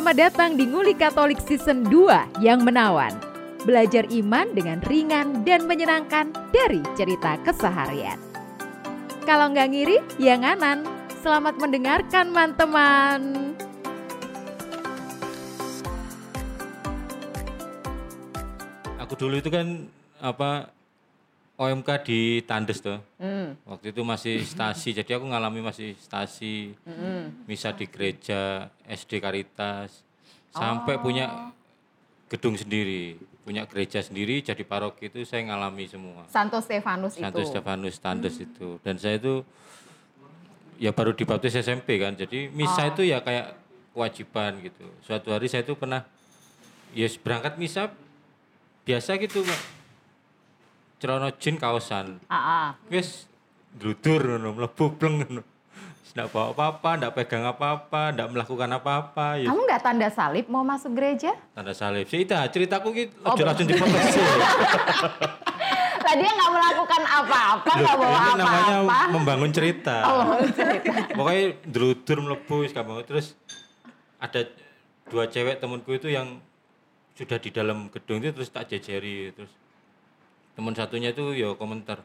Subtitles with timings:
[0.00, 3.12] Selamat datang di Nguli Katolik Season 2 yang menawan.
[3.68, 8.16] Belajar iman dengan ringan dan menyenangkan dari cerita keseharian.
[9.28, 10.88] Kalau nggak ngiri, ya nganan.
[11.20, 13.20] Selamat mendengarkan, teman-teman.
[19.04, 19.84] Aku dulu itu kan
[20.16, 20.72] apa
[21.60, 22.96] OMK di Tandes tuh.
[23.68, 26.72] Waktu itu masih stasi, jadi aku ngalami masih stasi,
[27.44, 30.00] misa di gereja, SD Karitas,
[30.56, 31.52] sampai punya
[32.32, 36.24] gedung sendiri, punya gereja sendiri, jadi paroki itu saya ngalami semua.
[36.32, 37.50] Santo Stefanus Santo itu.
[37.52, 39.44] Stefanus Tandes itu, dan saya itu
[40.80, 43.52] ya baru dibaptis SMP kan, jadi misa itu ya kayak
[43.92, 44.86] kewajiban gitu.
[45.04, 46.08] Suatu hari saya itu pernah
[46.96, 47.92] ya berangkat misa
[48.88, 49.60] biasa gitu Pak.
[51.00, 52.20] Celono jin kaosan.
[52.28, 52.68] Ah, ah.
[52.86, 53.24] Wis
[53.72, 55.42] drudur ngono, mlebu bleng ngono.
[55.96, 60.44] Wis Ndak bawa apa-apa, ndak pegang apa-apa, ndak melakukan apa-apa, ya Kamu nggak tanda salib
[60.46, 61.32] mau masuk gereja?
[61.50, 62.04] tanda salib.
[62.04, 64.18] Sih dah ceritaku ki Oh, langsung diprotes.
[66.00, 68.98] Lah dia nggak melakukan apa-apa, nggak bawa ini namanya apa-apa.
[69.08, 69.96] membangun cerita.
[70.10, 70.92] Oh, cerita.
[71.12, 73.00] Pokoknya drudur mlebu wis gampang.
[73.04, 73.38] Terus
[74.18, 74.40] ada
[75.06, 76.42] dua cewek temanku itu yang
[77.14, 79.52] sudah di dalam gedung itu terus tak jejeri terus
[80.52, 82.00] teman satunya itu ya komentar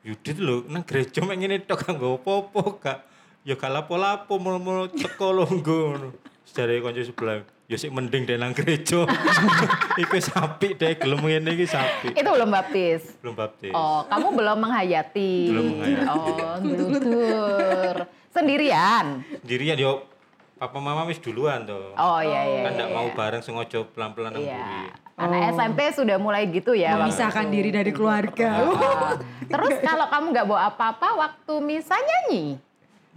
[0.00, 2.98] Yudit lho nang gereja mek ngene tok gak nggo apa-apa gak
[3.42, 6.08] ya gak lapo-lapo mul-mul teko longgo ngono
[6.42, 9.04] Sedare kanca sebelah ya sik mending dek nang gereja
[10.00, 13.20] iku sapi dek gelem ngene iki sapi Itu belum baptis.
[13.20, 15.32] belum baptis Oh, kamu belum menghayati.
[15.52, 16.08] Belum menghayati.
[16.08, 17.96] Oh, drudur.
[18.28, 19.20] Sendirian.
[19.36, 20.06] sendirian yo
[20.54, 22.60] papa mama wis duluan tuh Oh iya iya.
[22.64, 22.96] kan ndak iya.
[22.96, 24.94] mau bareng sengaja pelan-pelan nang Iya.
[25.18, 26.94] Anak SMP sudah mulai gitu ya.
[26.94, 28.50] Memisahkan diri dari keluarga.
[28.62, 29.18] Ah.
[29.50, 32.62] Terus kalau kamu nggak bawa apa-apa waktu misa nyanyi,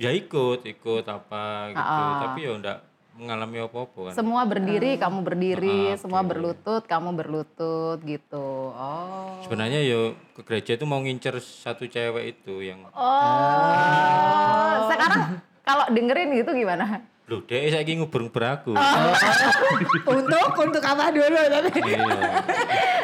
[0.02, 1.78] Ya ikut, ikut apa gitu.
[1.78, 2.26] Ah.
[2.26, 2.78] Tapi ya ndak
[3.22, 4.14] mengalami apa-apa kan.
[4.18, 8.74] semua berdiri, kamu berdiri, Ah, semua berlutut, kamu berlutut gitu.
[8.74, 9.38] Oh.
[9.46, 14.90] Sebenarnya yo ke gereja itu mau ngincer satu cewek itu yang Oh.
[14.90, 17.06] Sekarang kalau dengerin gitu gimana?
[17.32, 18.76] Loh, dia saya nguber-nguber aku.
[18.76, 20.12] Oh.
[20.20, 22.04] untuk untuk apa dulu tapi Iya.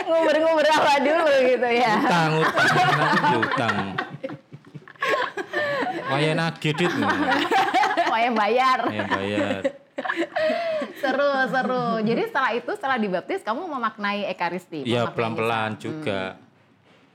[0.04, 1.96] Nguber-nguber apa dulu gitu ya.
[1.96, 3.76] Utang, utang, nanti utang.
[6.12, 6.92] Waya nagih dit.
[8.18, 8.80] Yang bayar.
[8.92, 9.60] Ya bayar.
[11.00, 11.88] Seru, seru.
[12.04, 14.84] Jadi setelah itu, setelah dibaptis, kamu memaknai Ekaristi.
[14.84, 16.36] Iya pelan-pelan juga.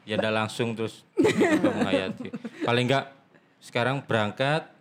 [0.09, 1.05] Ya ndak langsung terus
[1.77, 2.33] menghayati.
[2.65, 3.13] Paling enggak
[3.61, 4.72] sekarang berangkat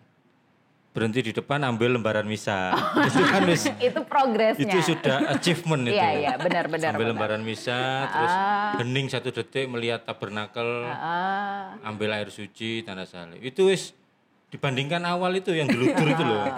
[0.92, 2.76] berhenti di depan ambil lembaran misa.
[3.08, 4.68] itu kan wis Itu progresnya.
[4.68, 5.96] itu sudah achievement itu.
[5.96, 6.92] Iya, iya, benar, benar.
[7.00, 7.08] Benar.
[7.16, 8.34] lembaran misa, terus
[8.84, 13.40] hening satu detik melihat tabernakel, Ah, ambil air suci, tanda salib.
[13.40, 13.96] Itu wis
[14.52, 16.52] dibandingkan awal itu yang diludur itu loh.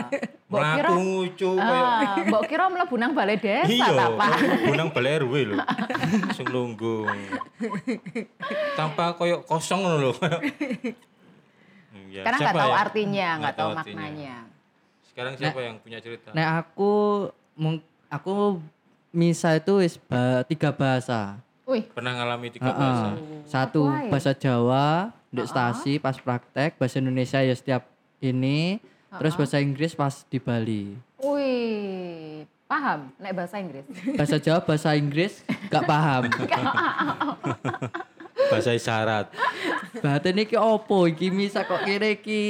[0.49, 3.89] Melaku ngucu ah, mbok kira mlebu nang balai desa iya,
[4.65, 5.57] gunang balai RW loh.
[5.61, 6.73] Langsung.
[8.73, 10.13] Tanpa koyok kosong loh.
[12.13, 13.97] Ya, Karena nggak tahu yang- artinya, nggak tahu tahu artinya.
[13.97, 14.35] maknanya.
[15.03, 16.29] Sekarang siapa yang punya cerita?
[16.29, 16.91] Nek aku
[18.07, 18.31] aku
[19.09, 21.41] misa itu wis ba- tiga bahasa.
[21.63, 22.77] Wih, Pernah ngalami tiga Heeh.
[22.77, 23.07] bahasa?
[23.47, 24.09] Satu Apa ya?
[24.09, 24.87] bahasa Jawa,
[25.27, 28.77] di stasi pas praktek, bahasa Indonesia ya setiap ini,
[29.11, 30.93] terus bahasa Inggris pas di Bali.
[31.17, 33.09] wih, paham?
[33.15, 33.89] Nek bahasa Inggris.
[34.13, 36.29] Bahasa Jawa, bahasa Inggris gak paham.
[38.47, 39.27] Bahasa isyarat.
[39.95, 42.43] Batin iki opo iki misa kok kira iki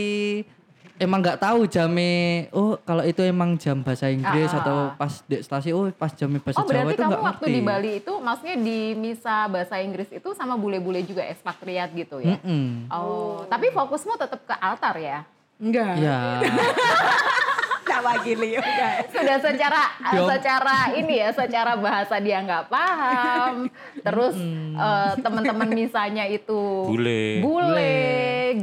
[0.96, 4.88] emang nggak tahu jamnya oh kalau itu emang jam bahasa Inggris Ah, ah, atau ah.
[4.96, 7.54] pas di stasi oh pas jamnya bahasa Oh Jawa berarti itu kamu nggak waktu ngerti.
[7.54, 12.40] di Bali itu maksudnya di misa bahasa Inggris itu sama bule-bule juga ekspatriat gitu ya?
[12.40, 12.88] Mm-mm.
[12.90, 15.18] Oh, tapi fokusmu tetap ke altar ya?
[15.56, 16.40] enggak Ya,
[18.04, 19.82] tak wakili enggak Sudah secara
[20.12, 20.28] Dong.
[20.28, 23.72] secara ini ya, secara bahasa dia nggak paham.
[24.04, 24.36] Terus
[24.76, 27.40] eh, teman-teman misanya itu Bule.
[27.40, 27.96] bule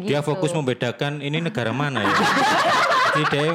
[0.04, 0.08] gitu.
[0.12, 2.14] Dia fokus membedakan ini negara mana ya.
[3.10, 3.46] Jadi dia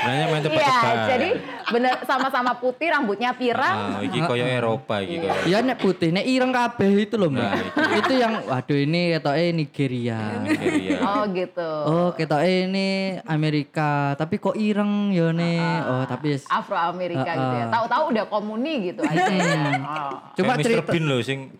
[0.00, 1.06] sebenarnya main Iya, tebak-tebak.
[1.06, 1.28] jadi
[1.70, 3.76] bener sama-sama putih, rambutnya pirang.
[3.92, 5.32] Ah, iki koyo Eropa iki koyo.
[5.44, 7.52] ya nek putih nek ireng kabeh itu loh mbak.
[7.70, 10.20] Nah, itu yang waduh ini ketoknya Nigeria.
[10.40, 10.98] Nigeria.
[11.00, 11.70] Oh gitu.
[11.84, 12.88] Oh ketoknya ini
[13.24, 15.60] Amerika tapi kok ireng ya nih.
[15.84, 16.48] Oh tapi yes.
[16.48, 17.64] Afro Amerika Ah, gitu ya.
[17.64, 17.70] ah.
[17.70, 19.52] Tahu-tahu udah komuni gitu aja ya.
[19.80, 20.16] Oh.
[20.34, 20.64] Kayak Mr.
[20.64, 21.52] cerita Bean loh sing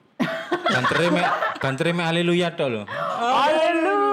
[0.63, 1.23] bantere me
[1.57, 2.85] bantere me haleluya tok loh.
[2.87, 4.10] Haleluya.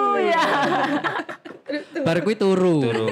[2.07, 2.79] Bar kuwi turu.
[2.87, 3.05] Turu.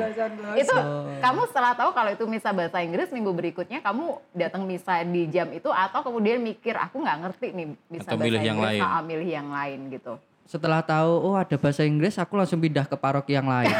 [0.62, 0.76] itu
[1.20, 5.52] kamu setelah tahu kalau itu misa bahasa Inggris minggu berikutnya kamu datang misa di jam
[5.52, 8.82] itu atau kemudian mikir aku nggak ngerti nih misa Atau bahasa milih yang Inggris lain.
[8.82, 10.14] ah, milih yang lain gitu.
[10.48, 13.68] setelah tahu oh ada bahasa Inggris aku langsung pindah ke paroki yang lain.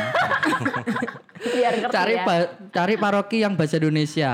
[1.38, 2.36] Biar ngerti cari ya.
[2.68, 4.32] cari paroki yang bahasa Indonesia.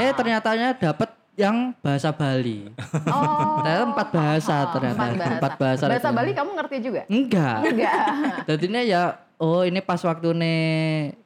[0.00, 2.70] Eh ternyatanya dapat yang bahasa Bali.
[3.10, 3.60] Oh.
[3.60, 5.02] Ternyata empat bahasa ternyata.
[5.02, 5.34] Empat bahasa.
[5.34, 5.84] Empat bahasa.
[5.90, 6.08] Bahasa.
[6.14, 7.02] Bali kamu ngerti juga?
[7.10, 7.58] Enggak.
[7.66, 8.06] Enggak.
[8.48, 9.02] Jadinya ya
[9.38, 10.62] oh ini pas waktu nih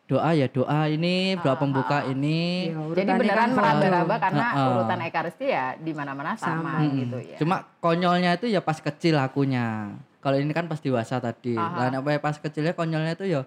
[0.09, 2.73] doa ya doa ini doa pembuka ini.
[2.73, 4.69] Ya, Jadi urutannya beneran kan meraba-raba karena Heeh.
[4.73, 6.97] urutan Ekaristi ya di mana-mana sama, Sama.
[6.97, 7.37] gitu ya.
[7.37, 9.93] Cuma konyolnya itu ya pas kecil akunya.
[10.19, 11.55] Kalau ini kan pas dewasa tadi.
[11.55, 13.45] Lah apa ya pas kecilnya konyolnya itu ya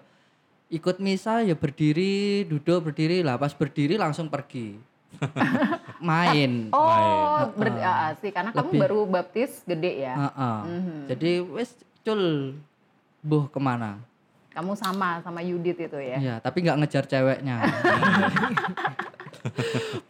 [0.72, 4.78] ikut misa ya berdiri, duduk berdiri lah pas berdiri langsung pergi.
[6.00, 6.72] Main.
[6.72, 8.80] Oh, ber- ah, sih karena kamu Lebih.
[8.80, 10.14] baru baptis gede ya.
[10.16, 10.58] Heeh.
[10.64, 10.98] Mhm.
[11.12, 11.70] Jadi wes
[12.00, 12.56] cul
[13.20, 14.00] buh ke mana?
[14.52, 16.16] Kamu sama sama Yudit itu ya.
[16.20, 17.56] Iya, tapi nggak ngejar ceweknya.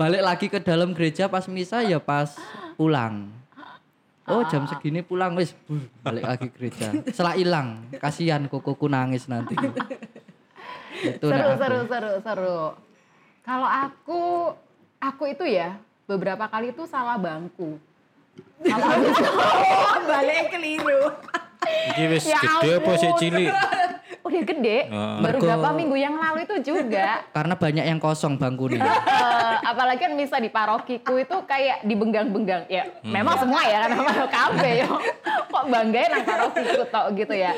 [0.01, 2.35] Balik lagi ke dalam gereja pas misa ya pas
[2.75, 3.31] pulang.
[4.23, 5.51] Oh jam segini pulang wis
[6.03, 6.95] balik lagi gereja.
[7.11, 7.69] Setelah hilang,
[7.99, 9.55] kasihan kukuku nangis nanti.
[11.03, 12.59] Itu seru, seru, seru, seru.
[13.43, 14.23] Kalau aku,
[15.03, 15.75] aku itu ya
[16.07, 17.83] beberapa kali itu salah bangku.
[18.63, 21.03] Kalau Oh, balik keliru.
[21.65, 23.21] Iki wis Ya gede apa sih ampun.
[23.21, 23.53] cilik?
[24.23, 25.17] udah gede, Heeh.
[25.19, 27.21] baru Mergo- beberapa minggu yang lalu itu juga.
[27.37, 28.79] Karena banyak yang kosong bangkunya.
[28.79, 34.27] Eh, apalagi kan misa di parokiku itu kayak dibenggang-benggang ya memang semua ya karena mana
[34.33, 34.91] kafe yo
[35.45, 37.53] kok banggain nang parokiku tok gitu ya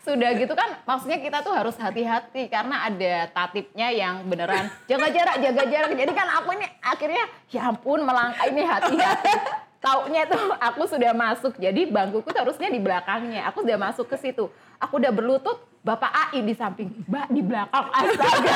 [0.00, 5.36] sudah gitu kan maksudnya kita tuh harus hati-hati karena ada tatipnya yang beneran jaga jarak
[5.38, 9.32] jaga jarak jadi kan aku ini akhirnya ya ampun melangkah ini hati-hati
[9.80, 10.38] taunya tuh
[10.68, 14.46] aku sudah masuk jadi bangkuku tuh harusnya di belakangnya aku sudah masuk ke situ
[14.76, 18.52] aku udah berlutut Bapak AI di samping, Mbak di belakang, astaga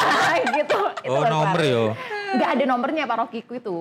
[0.53, 0.77] gitu.
[1.01, 1.85] Itu Oh, baru nomor yo.
[2.37, 3.81] Nggak ada nomornya parokiku itu.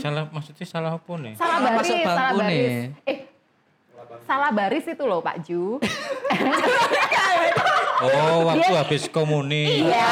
[0.00, 1.36] Salah maksudnya salah apa nih?
[1.36, 2.48] Salah baris, masuk salah baris.
[2.48, 2.80] nih.
[3.04, 3.18] Eh,
[4.24, 5.76] salah baris itu loh Pak Ju.
[7.98, 9.84] Oh, waktu Dia- habis komuni.
[9.84, 10.08] Iya.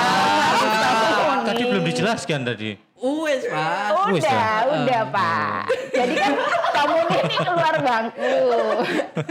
[1.46, 2.70] Tadi belum dijelaskan tadi.
[2.96, 3.88] Uwes, Pak.
[3.92, 4.48] Udah, Wis ya?
[4.66, 5.62] udah Pak.
[5.92, 6.32] Jadi kan
[6.72, 8.34] kamu ini keluar bangku.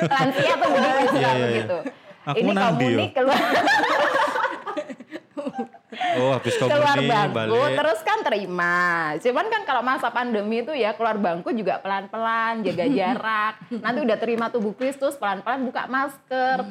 [0.06, 1.45] Lansia tuh begitu Iya, suka iya, iya.
[1.45, 1.77] begitu.
[2.25, 3.41] Aku ini kamu ini keluar
[6.15, 7.75] Oh, habis keluar komuni bangku balik.
[7.75, 8.75] terus kan terima.
[9.17, 13.53] Cuman kan kalau masa pandemi itu ya keluar bangku juga pelan-pelan jaga jarak.
[13.73, 16.63] Nanti udah terima tubuh Kristus pelan-pelan buka masker.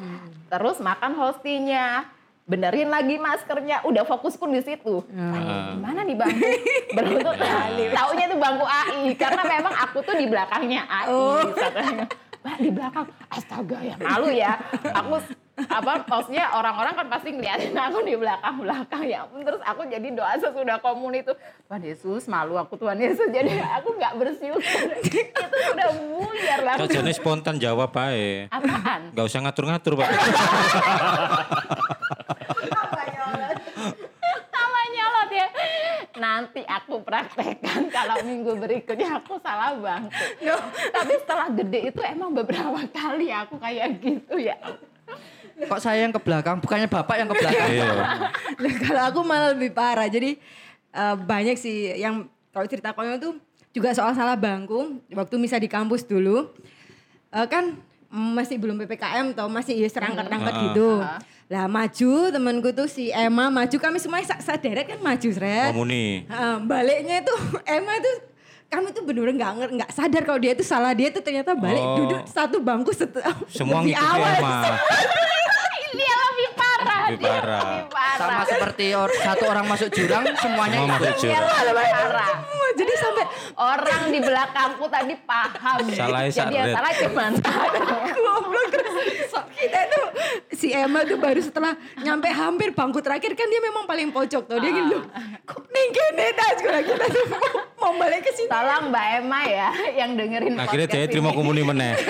[0.48, 2.08] Terus makan hostinya.
[2.44, 5.00] Benerin lagi maskernya, udah fokus pun di situ.
[5.16, 5.72] Ah.
[5.72, 6.44] Gimana nih bangku?
[6.92, 7.40] Berlutut
[7.96, 11.08] Taunya itu bangku AI karena memang aku tuh di belakangnya AI.
[11.56, 12.04] Katanya,
[12.44, 14.60] Mbak di belakang, astaga ya malu ya.
[14.92, 15.16] Aku
[15.54, 20.34] apa maksudnya orang-orang kan pasti ngeliatin aku di belakang belakang ya terus aku jadi doa
[20.34, 21.30] sesudah komun itu
[21.70, 24.58] Tuhan Yesus malu aku Tuhan Yesus jadi aku nggak bersyukur
[24.98, 25.22] itu
[25.70, 28.50] sudah buyar lah Kok jane spontan jawab ae.
[28.50, 30.10] apaan Gak usah ngatur-ngatur, Pak.
[34.50, 35.46] sama nyolot ya
[36.18, 40.56] nanti aku praktekkan kalau minggu berikutnya aku salah bangku
[40.90, 44.56] tapi setelah gede itu emang beberapa kali aku kayak gitu ya
[45.54, 47.70] Kok saya yang ke belakang, bukannya Bapak yang ke belakang.
[47.70, 47.86] Iya.
[48.58, 50.10] Nah, kalau aku malah lebih parah.
[50.10, 50.34] Jadi
[50.90, 53.32] eh, banyak sih yang kalau cerita konyol tuh
[53.70, 54.98] juga soal salah bangku.
[55.14, 56.50] Waktu misa di kampus dulu,
[57.30, 57.78] eh, kan
[58.10, 60.62] masih belum ppkm atau masih ya serangkat-rangkat Ah.
[60.66, 60.88] gitu.
[61.46, 65.70] Lah maju temanku tuh si Emma maju kami semuanya sa- saderet kan maju seret.
[65.70, 66.24] Komuni.
[66.24, 67.34] Heeh, baliknya itu
[67.70, 68.12] Emma itu
[68.66, 71.94] kami tuh bener-bener nggak nggak sadar kalau dia itu salah dia tuh ternyata balik Oh.
[72.00, 73.12] duduk satu bangku set-
[73.46, 74.34] Semua lebih ngikuti awal.
[77.14, 77.62] Lebih parah.
[77.64, 81.00] lebih parah Sama seperti or- satu orang masuk jurang, semuanya Semua ikut.
[81.00, 81.46] masuk jurang.
[81.64, 83.24] lebih parah Semua, Jadi sampai
[83.56, 87.32] orang di belakangku tadi paham Salahnya jadi yang salah cuman
[88.24, 88.94] goblok terus
[89.54, 90.00] kita itu
[90.52, 94.58] si Emma tuh baru setelah nyampe hampir bangku terakhir kan dia memang paling pojok tuh
[94.58, 94.74] dia Ah.
[94.74, 95.02] gini loh
[95.44, 97.46] kok nih gini dah sekolah kita tuh mau,
[97.80, 101.94] mau balik ke sini tolong Mbak Emma ya yang dengerin Akhirnya dia terima komuni meneh.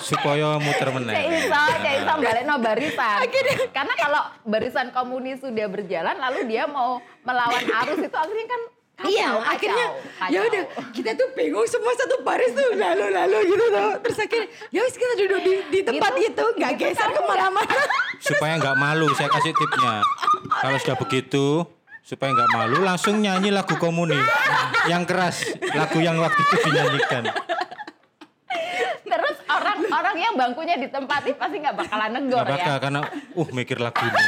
[0.00, 1.14] Supaya muter Cek meneh.
[1.38, 3.18] Iso, Cek Iso balik no barisan.
[3.84, 8.60] Karena kalau barisan komuni sudah berjalan lalu dia mau melawan arus itu akhirnya kan
[8.94, 9.86] kacau, iya kacau, akhirnya
[10.32, 10.62] ya udah
[10.94, 14.94] kita tuh bingung semua satu baris tuh lalu lalu gitu tuh terus akhirnya ya wis
[14.94, 16.30] kita duduk di, di tempat Gitu.
[16.32, 17.76] itu nggak Gitu geser kamu ke mana-mana
[18.24, 20.00] Supaya nggak malu, saya kasih tipnya.
[20.48, 21.44] Kalau sudah begitu,
[22.00, 24.16] supaya nggak malu, langsung nyanyi lagu komuni.
[24.88, 25.36] Yang keras,
[25.76, 27.24] lagu yang waktu itu dinyanyikan.
[30.44, 32.82] Yang bangkunya ditempati pasti nggak bakalan negor Nggak bakal, ya.
[32.84, 33.00] karena
[33.32, 34.24] uh mikir lagunya.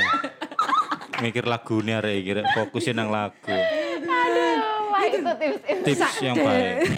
[1.20, 3.52] Mikir lagunya, Re, kira fokusin nang lagu.
[3.52, 5.84] Aduh, wah itu tips-tips.
[5.84, 6.88] Tips yang baik.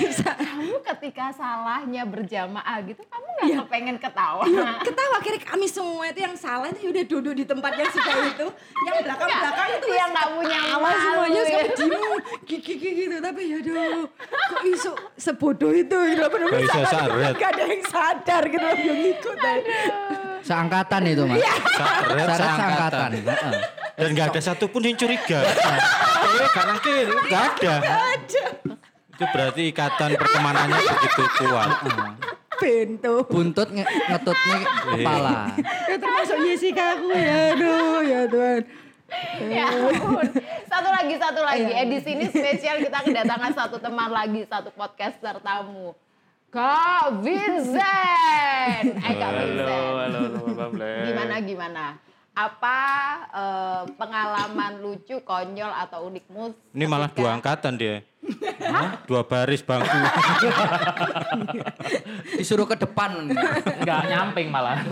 [0.98, 3.62] Ketika salahnya berjamaah gitu, kamu Iya.
[3.70, 4.42] pengen ketawa.
[4.82, 8.46] Ketawa akhirnya kami semua itu yang salah itu udah duduk di tempat yang sudah itu.
[8.82, 11.46] Yang belakang-belakang itu Yang nggak punya awal semuanya ya.
[11.46, 12.02] sampai diem
[12.42, 17.32] gigi gitu tapi ya aduh kok isu sebodoh itu gitu loh benar Gak bisa sadar.
[17.32, 19.36] gak ada yang sadar gitu loh yang ikut
[20.42, 21.38] Seangkatan itu mas.
[21.38, 23.10] Saret Syarat seangkatan.
[23.94, 25.40] Dan gak ada satupun yang curiga.
[26.48, 27.74] Gak nangkil, gak ada.
[29.18, 31.70] Itu berarti ikatan pertemanannya begitu kuat.
[32.58, 35.54] pintu Buntut nge ngetutnya kepala.
[35.90, 38.62] ya termasuk Jessica aku ya aduh ya Tuhan
[39.48, 40.26] ya ampun.
[40.68, 41.64] Satu lagi, satu lagi.
[41.66, 41.82] Iya.
[41.86, 45.96] Edisi ini spesial kita kedatangan satu teman lagi, satu podcaster tamu.
[46.48, 48.86] Kak Vincent.
[48.96, 49.68] Eh Kak Halo, Vincent.
[49.68, 51.04] halo, halo, Mbak Blek.
[51.08, 51.84] Gimana gimana?
[52.38, 52.78] Apa
[53.34, 56.54] eh, pengalaman lucu, konyol atau unikmu?
[56.70, 58.06] Ini malah ketika- dua angkatan dia.
[59.08, 59.88] Dua baris bangku.
[62.38, 63.26] Disuruh ke depan.
[63.80, 64.84] Enggak nyamping malah.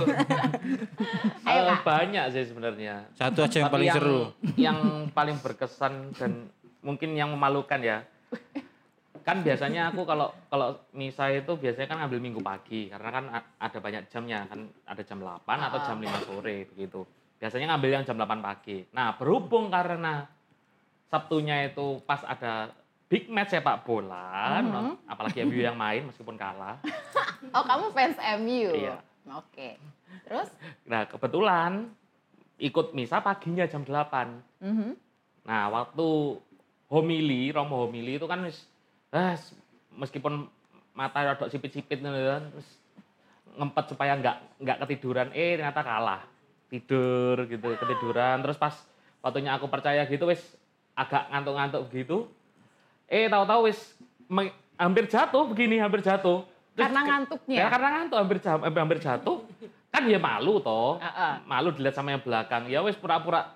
[1.44, 1.80] Ayo, Kak.
[1.84, 3.06] banyak sih sebenarnya.
[3.14, 4.20] Satu aja yang Tapi paling seru.
[4.56, 4.78] Yang
[5.12, 6.48] paling berkesan dan
[6.80, 8.02] mungkin yang memalukan ya.
[9.22, 13.24] Kan biasanya aku kalau kalau misa itu biasanya kan ngambil minggu pagi karena kan
[13.58, 17.02] ada banyak jamnya kan ada jam 8 atau jam 5 sore begitu.
[17.36, 18.88] Biasanya ngambil yang jam 8 pagi.
[18.90, 20.24] Nah, berhubung karena
[21.06, 22.74] Sabtunya itu pas ada
[23.06, 26.82] big match sepak bola, no- apalagi MU yang main meskipun kalah.
[27.54, 28.74] Oh kamu fans MU?
[28.74, 28.98] Iya.
[29.30, 29.78] Oke.
[30.26, 30.48] Terus?
[30.82, 31.92] Nah, kebetulan
[32.58, 34.34] ikut misa paginya jam 8.
[34.58, 34.90] Mhm.
[35.46, 36.40] Nah, waktu
[36.88, 38.66] homili, romo homili itu kan wis
[39.12, 39.38] eh,
[39.94, 40.48] meskipun
[40.90, 46.22] mata rodok sipit-sipit ngempet supaya nggak nggak ketiduran, eh ternyata kalah.
[46.66, 48.42] Tidur gitu, ketiduran.
[48.42, 48.75] Terus pas
[49.20, 50.42] waktunya aku percaya gitu wis
[50.92, 52.26] agak ngantuk-ngantuk gitu.
[53.06, 53.78] Eh tahu-tahu wis
[54.26, 56.42] me- hampir jatuh begini, hampir jatuh.
[56.73, 57.56] Terus Karena ngantuknya?
[57.56, 59.38] Ya karena ngantuk hampir hampir, jatuh.
[59.88, 60.99] Kan ya malu toh.
[60.99, 61.32] Heeh.
[61.44, 62.66] Malu dilihat sama yang belakang.
[62.66, 63.54] Ya wis pura-pura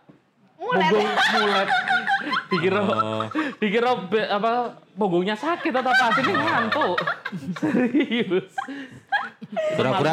[0.57, 0.93] Mulet.
[0.93, 1.69] punggung mulet
[2.52, 3.25] dikira Oh.
[3.57, 7.00] dikira be- apa punggungnya sakit atau apa sini ngantuk
[7.64, 8.52] serius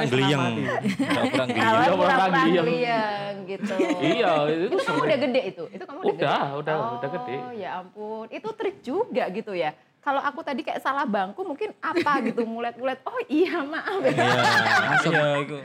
[0.07, 0.45] Geliyeng.
[1.47, 2.65] Iya, pura-pura orang diem.
[2.65, 3.73] geliyeng gitu.
[4.01, 5.63] iya itu, Itu kamu udah gede itu?
[5.71, 6.57] Itu kamu udah, Udah, gede?
[6.59, 7.35] udah, oh, udah gede.
[7.57, 8.25] ya ampun.
[8.33, 9.71] Itu trik juga gitu ya.
[10.07, 13.03] Kalau aku tadi kayak salah bangku mungkin apa gitu mulet-mulet.
[13.03, 14.15] Oh iya maaf ya.
[14.15, 15.57] Iya, iya itu.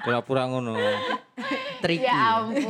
[0.00, 0.72] Pura-pura ngono.
[1.84, 2.08] Tricky.
[2.08, 2.64] Ya ampun.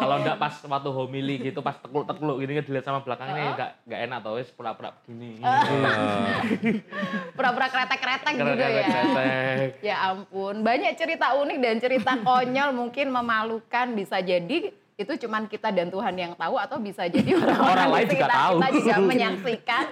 [0.00, 3.70] kalau enggak pas waktu homili gitu pas tekluk-tekluk gini kan dilihat sama belakang ini enggak
[3.84, 5.36] enggak enak tau wis pura-pura begini.
[7.36, 8.56] Pura-pura kretek-kretek gitu ya.
[8.56, 9.70] Kretek-kretek.
[9.84, 15.70] Ya ampun, banyak cerita unik dan cerita konyol mungkin memalukan bisa jadi itu cuman kita
[15.70, 18.54] dan Tuhan yang tahu atau bisa jadi orang-orang lain juga sekitar tahu.
[18.58, 19.84] kita juga menyaksikan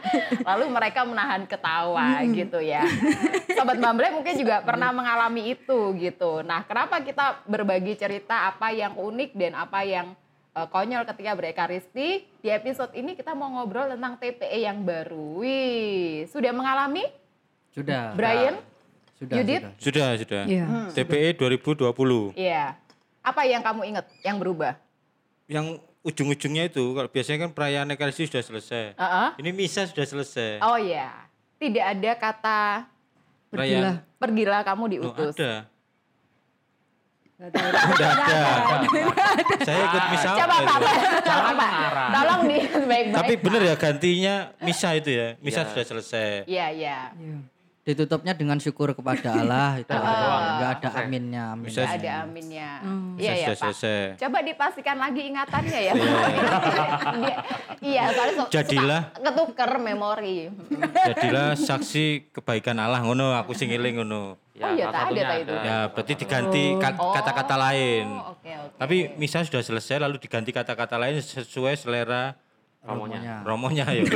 [0.43, 2.83] lalu mereka menahan ketawa gitu ya.
[3.55, 6.43] Sobat Bamble mungkin juga pernah mengalami itu gitu.
[6.43, 10.11] Nah, kenapa kita berbagi cerita apa yang unik dan apa yang
[10.59, 12.27] eh, konyol ketika berekaristi?
[12.43, 15.39] Di episode ini kita mau ngobrol tentang TPE yang baru.
[15.39, 17.07] Wih, sudah mengalami
[17.71, 18.11] Sudah.
[18.19, 18.59] Brian?
[19.23, 19.39] Sudah.
[19.39, 19.63] Yudit?
[19.63, 19.73] sudah.
[19.79, 20.43] Sudah, sudah.
[20.51, 20.67] Iya.
[20.99, 22.35] TPE 2020.
[22.35, 22.75] Iya.
[23.23, 24.86] Apa yang kamu ingat yang berubah?
[25.47, 25.67] Yang
[26.03, 28.85] ujung-ujungnya itu kalau biasanya kan perayaan Ekaristi sudah selesai.
[28.95, 29.29] Heeh.
[29.39, 30.59] Ini misa sudah selesai.
[30.61, 31.11] Oh iya.
[31.57, 32.61] Tidak ada kata
[33.47, 35.35] Perayaan pergilah kamu Oh, diutus.
[35.35, 35.71] ada.
[37.37, 38.41] Udah ada.
[39.61, 41.21] Saya ikut misa Coba apa Pak, itu?
[41.23, 41.71] tolong Pak.
[41.71, 42.09] marah.
[42.11, 43.13] Tolong di baik-baik.
[43.15, 43.43] Tapi Pak.
[43.45, 45.29] bener ya gantinya misa itu ya.
[45.39, 45.69] Misa Iya.
[45.69, 46.29] sudah selesai.
[46.47, 46.99] Iya, iya.
[47.87, 49.95] Ditutupnya dengan syukur kepada Allah itu.
[49.95, 51.45] Enggak ada aminnya.
[51.55, 51.71] Amin.
[51.71, 52.69] Bisa Nggak ada aminnya.
[52.83, 53.69] Misa Iya, iya, sudah Pak.
[54.19, 55.93] Coba dipastikan lagi ingatannya ya.
[55.95, 57.41] Dia-
[57.81, 59.03] iya, soalnya Jadilah.
[59.15, 60.51] ketuker memori.
[61.09, 64.35] Jadilah saksi kebaikan Allah ngono aku sing eling ngono.
[64.57, 65.53] Oh iya, tak ada, itu.
[65.55, 66.65] Ya, berarti diganti
[66.97, 67.13] Oh.
[67.13, 68.09] kata-kata lain.
[68.09, 68.77] Oke, oke.
[68.77, 72.35] Tapi misa sudah selesai lalu diganti kata-kata lain sesuai selera
[72.87, 73.43] Romonya.
[73.43, 74.03] romonya ya.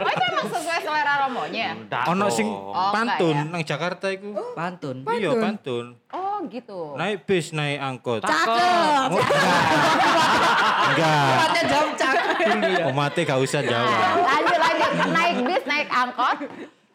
[0.00, 1.68] Oh, itu emang sesuai selera romonya?
[1.86, 4.34] Ndak Ono sing Oh, pantun enggak nang Jakarta iku.
[4.58, 4.96] Pantun.
[5.06, 5.86] Iya, pantun.
[6.10, 6.98] Oh, gitu.
[6.98, 8.26] Naik bis, naik angkot.
[8.26, 9.08] Cakep.
[10.90, 11.30] Enggak.
[11.46, 12.90] Ada jam cakep.
[12.90, 13.94] Umatnya gak usah jawab.
[14.18, 14.90] Lanjut, lanjut.
[15.14, 16.38] Naik bis, naik angkot.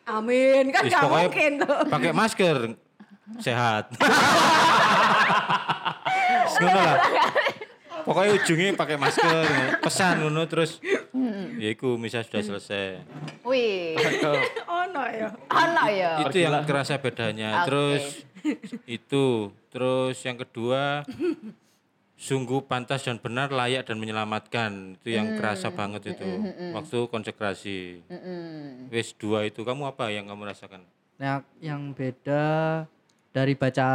[0.05, 1.79] Amin kan gak mungkin tuh.
[1.87, 2.57] Pakai masker
[3.39, 3.89] sehat.
[6.55, 6.97] Ngono lah.
[8.05, 9.43] Pokoknya ujungnya pakai masker,
[9.81, 10.77] pesan ngono terus.
[11.57, 13.01] Ya iku misa sudah selesai.
[13.41, 13.97] Wih,
[14.69, 15.33] Oh no ya.
[15.49, 16.21] ono ya.
[16.21, 17.61] Itu yang kerasa bedanya.
[17.61, 17.65] Oke.
[17.65, 18.03] Terus
[18.85, 19.25] itu,
[19.73, 21.01] terus yang kedua
[22.15, 25.01] sungguh pantas dan benar layak dan menyelamatkan.
[25.01, 26.29] Itu yang kerasa banget itu
[26.77, 28.05] waktu konsekrasi.
[28.05, 28.93] Mm-mm.
[28.93, 30.85] Wes dua itu kamu apa yang kamu rasakan?
[31.17, 32.85] Nah, yang beda
[33.33, 33.89] dari baca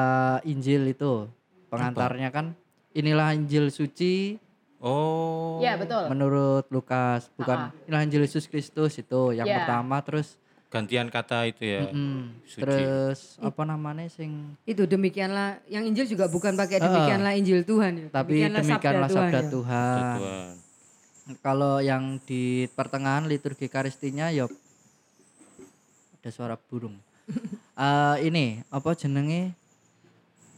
[0.45, 1.29] Injil itu
[1.71, 2.59] pengantarnya kan
[2.93, 4.37] inilah Injil suci
[4.81, 5.61] Oh.
[5.61, 6.09] Ya betul.
[6.09, 7.85] menurut Lukas bukan Ah.
[7.85, 9.61] inilah Injil Yesus Kristus itu yang Ya.
[9.61, 11.85] pertama terus Gantian kata itu ya.
[11.85, 12.63] mm, Suci.
[12.63, 16.87] terus apa namanya sing Itu demikianlah yang Injil juga bukan pakai Ah.
[16.87, 18.07] demikianlah Injil Tuhan ya.
[18.09, 19.51] tapi demikianlah sabda ya.
[19.51, 20.17] Tuhan.
[20.17, 20.53] Tuhan.
[21.39, 24.49] Kalau yang di pertengahan liturgi karistinya ya
[26.17, 26.97] ada suara burung.
[27.77, 29.57] Eh ini apa jenenge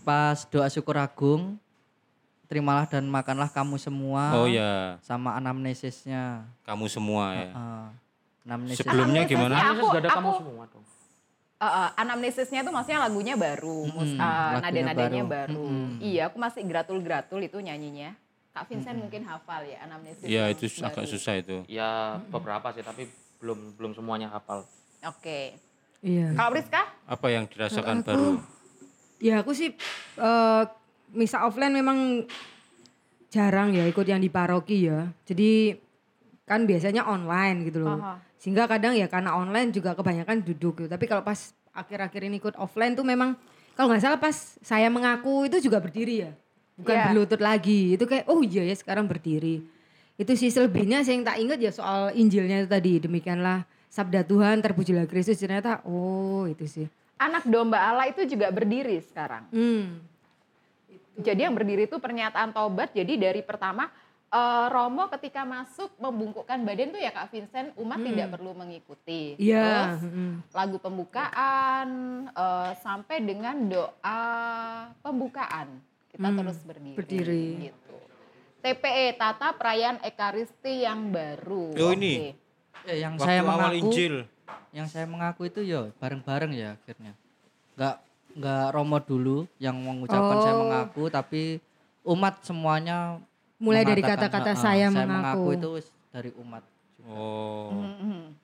[0.02, 1.54] pas doa syukur agung
[2.52, 6.44] terimalah dan makanlah kamu semua Oh ya, sama anamnesisnya.
[6.62, 7.48] kamu semua ya.
[7.48, 7.86] Eh,
[8.44, 8.78] anamnesis.
[8.78, 9.56] Sebelumnya gimana?
[9.56, 10.84] Anamnesisnya Anamnesis aku- gak ada kamu aku- semua dong.
[11.54, 15.32] Uh, uh, anamnesisnya itu maksudnya lagunya baru, mus- Mm-mm, uh, lagunya nada-nadanya baru.
[15.48, 15.64] baru.
[15.64, 15.88] Mm-mm.
[16.02, 18.18] Iya, aku masih gratul-gratul itu nyanyinya.
[18.52, 20.26] Kak Vincent mungkin hafal ya anamnesis.
[20.26, 21.08] Ya yang itu agak baru.
[21.08, 21.56] susah itu.
[21.66, 21.90] Ya
[22.28, 24.68] beberapa sih tapi belum belum semuanya hafal.
[25.02, 25.56] Oke.
[26.02, 26.34] Iya.
[26.34, 26.82] Kalau Priska?
[27.06, 28.42] Apa yang dirasakan baru?
[29.16, 29.72] Ya aku sih
[30.18, 30.62] eh
[31.12, 32.24] misa offline memang
[33.28, 35.08] jarang ya ikut yang di paroki ya.
[35.24, 35.76] Jadi
[36.44, 37.96] kan biasanya online gitu loh.
[37.96, 38.20] Aha.
[38.36, 40.88] Sehingga kadang ya karena online juga kebanyakan duduk gitu.
[40.90, 43.38] Tapi kalau pas akhir-akhir ini ikut offline tuh memang
[43.72, 46.32] kalau nggak salah pas saya mengaku itu juga berdiri ya.
[46.76, 47.04] Bukan Iya.
[47.08, 47.94] berlutut lagi.
[47.96, 49.64] Itu kayak oh iya ya sekarang berdiri.
[50.20, 53.00] Itu sih selebihnya saya yang tak ingat ya soal Injilnya itu tadi.
[53.00, 56.86] Demikianlah sabda Tuhan terpujilah Kristus ternyata oh itu sih.
[57.16, 59.46] Anak domba Allah itu juga berdiri sekarang.
[59.54, 60.02] Hmm.
[61.18, 62.92] Jadi yang berdiri itu pernyataan tobat.
[62.96, 63.92] Jadi dari pertama
[64.32, 69.36] eh, Romo ketika masuk membungkukkan badan tuh ya Kak Vincent umat tidak perlu mengikuti.
[69.36, 69.44] Hmm.
[69.44, 69.68] Iya.
[69.68, 70.34] Terus mm.
[70.56, 71.88] lagu pembukaan
[72.32, 74.20] eh, sampai dengan doa
[75.04, 75.68] pembukaan
[76.12, 76.96] kita Hmm, terus berdiri.
[76.96, 77.46] berdiri.
[77.72, 77.96] Gitu.
[78.62, 81.72] TPE Tata Perayaan Ekaristi yang baru.
[81.72, 82.36] Oh, ini.
[82.86, 84.14] Ya, yang Waktu saya awal mengaku Injil.
[84.72, 87.12] yang saya mengaku itu ya bareng-bareng ya akhirnya.
[87.74, 87.96] Enggak
[88.32, 90.60] enggak Romo dulu yang mengucapkan saya Oh.
[90.64, 91.42] mengaku tapi
[92.02, 93.20] umat semuanya
[93.62, 95.70] Mulai dari kata-kata "Ah, ah, saya mengaku mengaku." itu
[96.10, 96.62] dari umat.
[97.06, 97.70] Oh.
[97.72, 98.34] Mhm.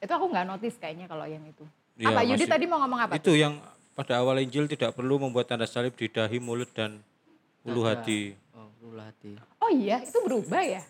[0.00, 1.64] Itu aku nggak notice kayaknya kalau yang itu.
[2.00, 3.12] Iya, apa Yudi tadi mau ngomong apa?
[3.16, 3.60] Itu yang
[3.92, 7.04] pada awal Injil tidak perlu membuat tanda salib di dahi, mulut dan
[7.64, 8.32] ulu hati.
[8.56, 9.36] Oh, ulu hati.
[9.60, 10.80] Oh iya, itu berubah ya.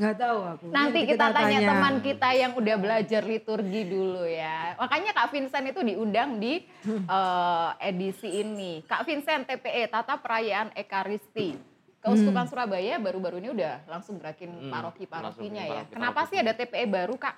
[0.00, 0.64] Nggak tahu aku.
[0.72, 4.72] Nanti kita, tanya, teman kita yang udah belajar liturgi dulu ya.
[4.74, 6.64] Makanya Kak Vincent itu diundang di
[7.16, 8.80] eh, edisi ini.
[8.82, 11.52] Kak Vincent TPE Tata Perayaan Ekaristi.
[12.00, 15.68] Keuskupan Surabaya baru-baru ini udah langsung gerakin Hmm, paroki-parokinya ya.
[15.84, 15.92] paroki-paroki.
[15.92, 17.36] Kenapa sih ada TPE baru Kak?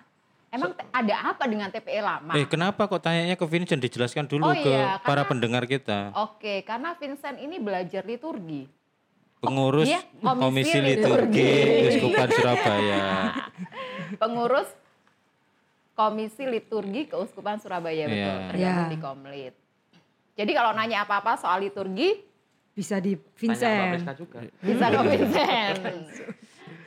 [0.52, 2.32] Emang te- ada apa dengan TPE lama?
[2.36, 6.14] Eh kenapa kok tanyanya ke Vincent dijelaskan Oh dulu ke iya, para karena- pendengar kita.
[6.14, 8.70] Oke, karena Vincent ini belajar liturgi.
[9.42, 11.50] Pengurus iya, Komisi Komisi Liturgi.
[11.90, 13.02] Uskupan Surabaya.
[14.14, 14.70] Pengurus
[15.92, 18.34] Komisi Liturgi Keuskupan Surabaya betul, Iya.
[18.48, 18.86] tergabung Iya.
[18.86, 19.54] di Komlit.
[20.32, 22.22] Jadi kalau nanya apa-apa soal liturgi,
[22.72, 24.06] bisa di Vincent.
[24.14, 24.46] Juga.
[24.62, 25.78] bisa ke Vincent.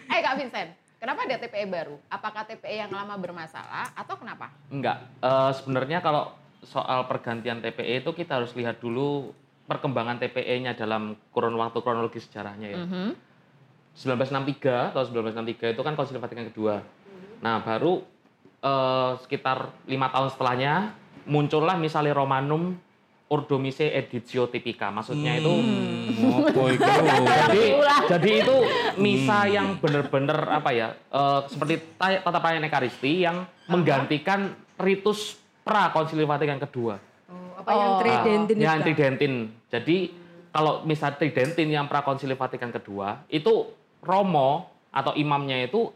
[0.08, 2.00] eh Kak Vincent, kenapa ada TPE baru?
[2.08, 4.48] Apakah TPE yang lama bermasalah atau kenapa?
[4.68, 5.04] Enggak.
[5.20, 6.32] Eh, sebenarnya kalau
[6.64, 9.36] soal pergantian TPE itu kita harus lihat dulu
[9.66, 12.80] perkembangan TPE-nya dalam kurun waktu kronologis sejarahnya ya.
[12.80, 13.08] Mhm.
[13.96, 16.84] 1963 atau 1963 itu kan Konsili Vatikan kedua.
[17.40, 18.04] Nah baru
[18.60, 20.92] eh, sekitar lima tahun setelahnya
[21.26, 22.76] muncullah misalnya Romanum
[23.26, 24.92] Ordomice Editio Typica.
[24.92, 26.86] Maksudnya itu Hmm, itu?
[27.26, 27.64] jadi
[28.06, 28.56] jadi itu
[28.96, 35.90] misa yang benar-benar apa ya eh, seperti ta- tata perayaan Ekaristi yang menggantikan ritus pra
[35.90, 37.00] Konsili Vatikan kedua.
[37.56, 38.86] Oh, apa yang tridentin Yang itu, Kak?
[38.86, 39.34] tridentin.
[39.70, 39.98] Jadi
[40.50, 45.92] kalau misal tridentin yang pra Konsili Vatikan kedua itu Romo atau imamnya itu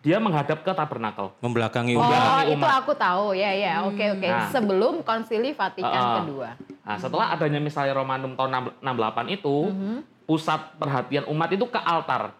[0.00, 1.34] dia menghadap ke tabernakel.
[1.40, 2.46] Membelakangi Oh, umat.
[2.46, 2.46] Umat.
[2.48, 3.26] itu aku tahu.
[3.32, 4.22] Ya ya, oke oke.
[4.24, 4.48] Nah.
[4.48, 6.16] Sebelum Konsili Vatikan ah.
[6.22, 6.48] kedua.
[6.86, 9.56] Nah, setelah adanya misalnya Romanum tahun 68 itu,
[10.22, 12.32] pusat perhatian umat itu ke altar.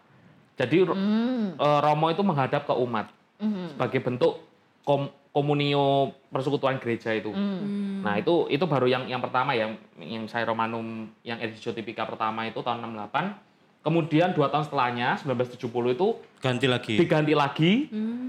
[0.55, 1.53] Jadi Hmm.
[1.53, 3.75] eh, Romo itu menghadap ke umat Mhm.
[3.75, 4.33] sebagai bentuk
[4.81, 7.29] kom- komunio persekutuan gereja itu.
[7.29, 8.01] Hmm.
[8.01, 9.69] Nah, itu itu baru yang yang pertama ya,
[10.01, 13.45] yang saya Romanum yang editio typica pertama itu tahun 68.
[13.85, 16.07] Kemudian dua tahun setelahnya 1970 itu
[16.41, 16.97] Ganti lagi.
[16.97, 17.71] diganti lagi.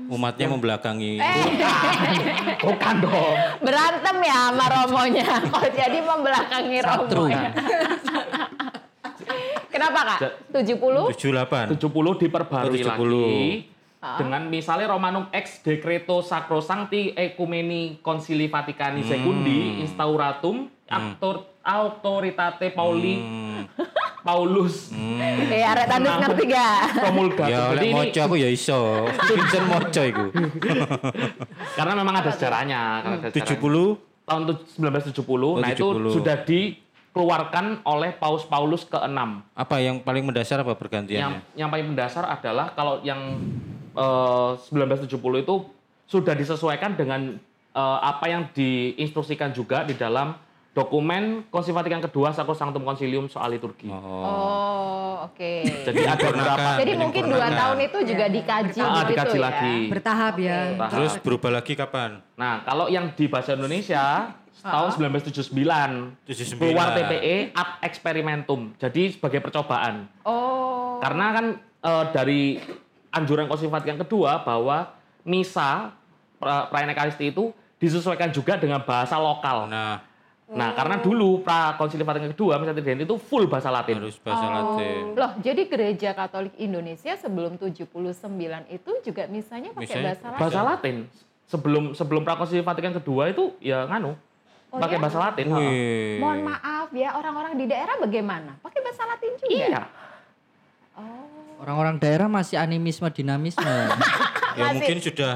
[0.07, 1.17] Umatnya membelakangi.
[1.17, 1.45] Eh.
[2.69, 3.35] Bukan dong.
[3.65, 5.29] Berantem ya sama Romonya.
[5.49, 7.25] Kok jadi membelakangi Satru.
[7.27, 7.51] Romonya.
[9.73, 10.19] Kenapa kak?
[10.21, 11.17] Ja- 70?
[11.17, 11.75] 78.
[11.75, 12.85] 70 diperbarui 70.
[12.85, 23.15] lagi dengan misalnya Romanum ex decreto sacrosancti ecumeni concili Vaticani secundi instauratum autor, autoritate Pauli
[23.19, 23.67] Hmm.
[24.19, 26.79] Paulus Eh, arek tandus ngerti gak?
[26.97, 27.49] promulgatum.
[27.49, 28.81] Ya oleh ini moco aku ya iso.
[29.29, 30.25] Vincent moco iku.
[31.79, 33.57] karena memang ada sejarahnya, karena ada sejarahnya.
[33.57, 35.59] 70 tahun tu- 1970.
[35.59, 36.13] nah, itu 70.
[36.13, 36.37] sudah
[37.19, 39.19] dikeluarkan oleh Paus Paulus ke-6.
[39.59, 41.41] Apa yang paling mendasar apa Yang pergantiannya?
[41.59, 43.43] yang paling mendasar adalah kalau yang
[43.91, 45.55] eh, 1970 itu
[46.07, 47.35] sudah disesuaikan dengan
[47.75, 50.39] eh, apa yang diinstruksikan juga di dalam
[50.71, 53.91] dokumen Konsil Vatikan kedua Sacrosanctum Concilium soal liturgi.
[53.91, 53.99] Oh.
[53.99, 55.53] Oh, oke.
[55.91, 59.43] Jadi ada beberapa Jadi mungkin dua tahun itu juga dikaji Ah, gitu dikaji ya.
[59.43, 59.75] lagi.
[59.91, 60.59] Bertahap ya.
[60.71, 60.93] Bertahap.
[60.95, 62.23] Terus berubah lagi kapan?
[62.39, 64.31] Nah, kalau yang di bahasa Indonesia
[64.71, 66.59] tahun 1979 79.
[66.59, 68.61] keluar TPE ad experimentum.
[68.77, 70.07] Jadi sebagai percobaan.
[70.23, 70.99] Oh.
[70.99, 72.41] Karena kan eh, dari
[73.09, 75.93] anjuran Konsil Vatikan kedua bahwa misa
[76.37, 79.67] pra- perayaan Ekaristi itu disesuaikan juga dengan bahasa lokal.
[79.67, 80.05] Nah,
[80.49, 84.01] Nah, karena dulu pra Konsil Vatikan kedua misa Tridenti itu full bahasa Latin.
[84.01, 85.13] harus bahasa Latin.
[85.13, 87.85] Loh, jadi gereja Katolik Indonesia sebelum 79
[88.67, 90.41] itu juga misalnya pakai Misalnya bahasa Latin.
[90.41, 90.97] Bahasa Latin
[91.45, 94.17] sebelum sebelum pra Konsil Vatikan kedua itu ya nganu
[94.69, 95.03] Oh, pakai ya?
[95.03, 95.47] bahasa Latin.
[95.49, 96.21] Wih.
[96.21, 98.53] Mohon maaf ya, orang-orang di daerah bagaimana?
[98.61, 99.49] Pakai bahasa Latin juga?
[99.49, 99.81] Iya.
[101.59, 103.65] Orang-orang daerah masih animisme dinamisme.
[104.59, 104.83] Ya Masih.
[104.83, 105.33] mungkin sudah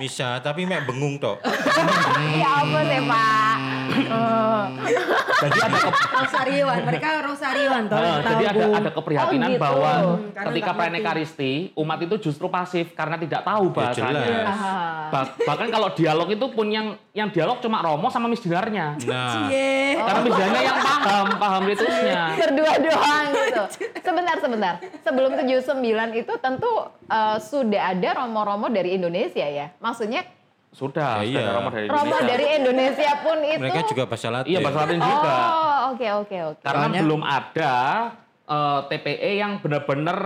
[0.00, 1.44] misa tapi mek bengung tok.
[2.40, 3.51] Ya ampun ya, Pak.
[4.04, 4.62] Oh.
[5.42, 7.96] Jadi ada ke- Rosarioan, mereka Rosarioan toh.
[7.96, 9.60] Nah, jadi ada ada keprihatinan Oh, gitu.
[9.60, 11.02] bahwa Karena ketika nggak perayaan ngerti.
[11.02, 14.22] Ekaristi umat itu justru pasif karena tidak tahu Ya, bahasanya.
[14.22, 14.46] jelas.
[14.48, 15.08] Ah.
[15.10, 18.96] Bah- bahkan kalau dialog itu pun yang yang dialog cuma Romo sama misdinarnya.
[19.02, 19.98] Nah, Cie.
[19.98, 22.22] Karena misdinarnya yang paham, paham liturnya.
[22.42, 23.62] Berdua doang gitu.
[24.06, 24.74] Sebentar, sebentar.
[25.00, 25.82] Sebelum 79
[26.14, 26.72] itu tentu
[27.06, 29.74] eh, sudah ada romo-romo dari Indonesia ya.
[29.78, 30.22] Maksudnya
[30.72, 31.52] Sudah, Ya, iya.
[31.52, 32.24] Romo dari Indonesia.
[32.24, 34.48] dari Indonesia pun itu mereka juga bahasa Latin.
[34.48, 35.34] Iya, bahasa Latin juga.
[35.36, 36.62] Oh, oke oke oke.
[36.64, 37.72] Karena Soalnya- belum ada
[38.42, 40.18] eh, TPE yang benar-benar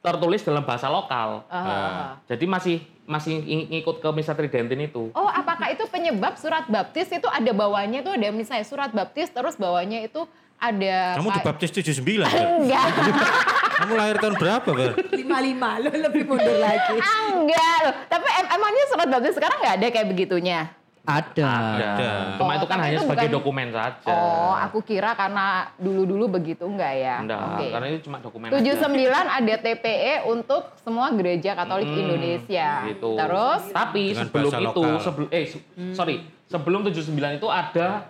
[0.00, 1.42] tertulis dalam bahasa lokal.
[1.48, 2.20] Ah.
[2.26, 5.08] Jadi masih masih ng- ngikut ke misa Tridentin itu.
[5.10, 9.54] Oh, apakah itu penyebab surat baptis itu ada bawahnya tuh ada misalnya surat baptis terus
[9.54, 10.24] bawahnya itu
[10.56, 12.44] ada Kamu kayak- dibaptis 79, Ber?
[12.58, 12.86] Enggak.
[13.74, 14.92] Kamu lahir tahun berapa, Ber?
[15.12, 16.94] lima lima lo lebih mundur lagi.
[17.34, 17.94] Enggak loh.
[18.06, 20.60] Tapi em- emangnya surat baptis sekarang nggak ada kayak begitunya?
[21.04, 21.52] Ada.
[21.76, 22.10] Ada.
[22.40, 24.08] Cuma Oh, itu kan tapi hanya itu sebagai bukan- dokumen saja.
[24.08, 27.16] Oh, aku kira karena dulu-dulu begitu enggak ya?
[27.20, 27.66] Enggak, Oke.
[27.68, 28.56] karena itu cuma dokumen aja.
[28.56, 32.68] 79 ada TPE untuk semua gereja Katolik Hmm, Indonesia.
[32.88, 33.10] Gitu.
[33.12, 37.04] Terus Tapi Dengan sebelum itu, sebelum eh se- sorry, sebelum 79
[37.36, 38.08] itu ada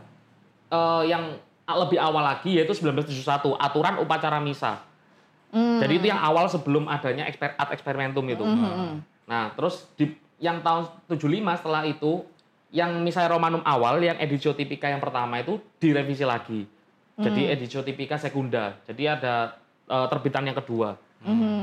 [0.71, 4.85] eh, yang lebih awal lagi yaitu 1971 aturan upacara misa.
[5.49, 5.81] Hmm.
[5.81, 8.45] Jadi itu yang awal sebelum adanya eksper, ad experimentum itu.
[9.25, 12.27] Nah, terus di yang tahun 75 setelah itu
[12.75, 16.67] yang misalnya Romanum awal yang editio typica yang pertama itu direvisi lagi.
[17.15, 18.75] Jadi editio typica sekunda.
[18.83, 19.55] Jadi ada
[19.87, 20.99] eh, terbitan yang kedua.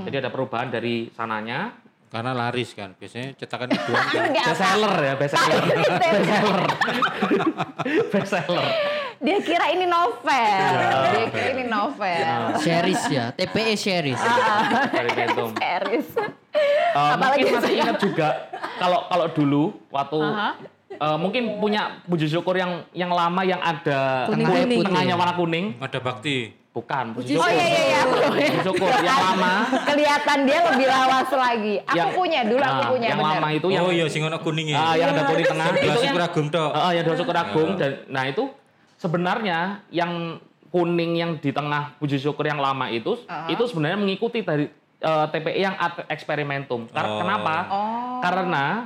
[0.08, 1.76] Jadi ada perubahan dari sananya.
[2.12, 2.96] Karena laris kan.
[2.96, 4.32] Biasanya cetakan kedua kan.
[4.34, 5.64] Best seller ya, best seller.
[6.00, 6.62] best seller.
[8.10, 8.68] best seller.
[9.22, 10.66] Dia kira ini novel.
[11.12, 12.26] Dia kira ini novel.
[12.58, 14.18] Series ya, TPE series.
[14.18, 15.50] Experimentum.
[15.54, 16.08] Series.
[16.52, 18.28] Eh, Apalagi mungkin masih saya- ingat juga
[18.76, 20.50] kalau kalau dulu waktu Aha.
[20.92, 24.84] eh, mungkin punya puji syukur yang yang lama yang ada Kuning-kuning.
[24.84, 26.52] tengahnya warna kuning Ada bakti.
[26.72, 28.02] bukan puji Oh syukur iya iya iya.
[28.26, 29.54] puji syukur yang lama
[29.86, 31.76] Kelihatan dia lebih lawas lagi.
[31.82, 33.36] Aku Yang- punya dulu aku Nah, punya yang benar.
[33.38, 34.78] lama itu yang oh iya, sing ono kuning ya.
[34.78, 36.72] ah, yang ada kuning tengah itu Belas yang Agung tok.
[36.74, 38.44] Ah, yang ada syukur agung dan nah itu
[39.02, 39.60] sebenarnya
[39.90, 40.38] yang
[40.70, 43.50] kuning yang di tengah puji syukur yang lama itu Ah.
[43.50, 44.70] itu sebenarnya mengikuti dari
[45.02, 46.86] eh, TPE yang ad experimentum.
[46.88, 47.18] Kar- Oh.
[47.18, 47.56] Kenapa?
[47.68, 48.22] Oh.
[48.22, 48.86] Karena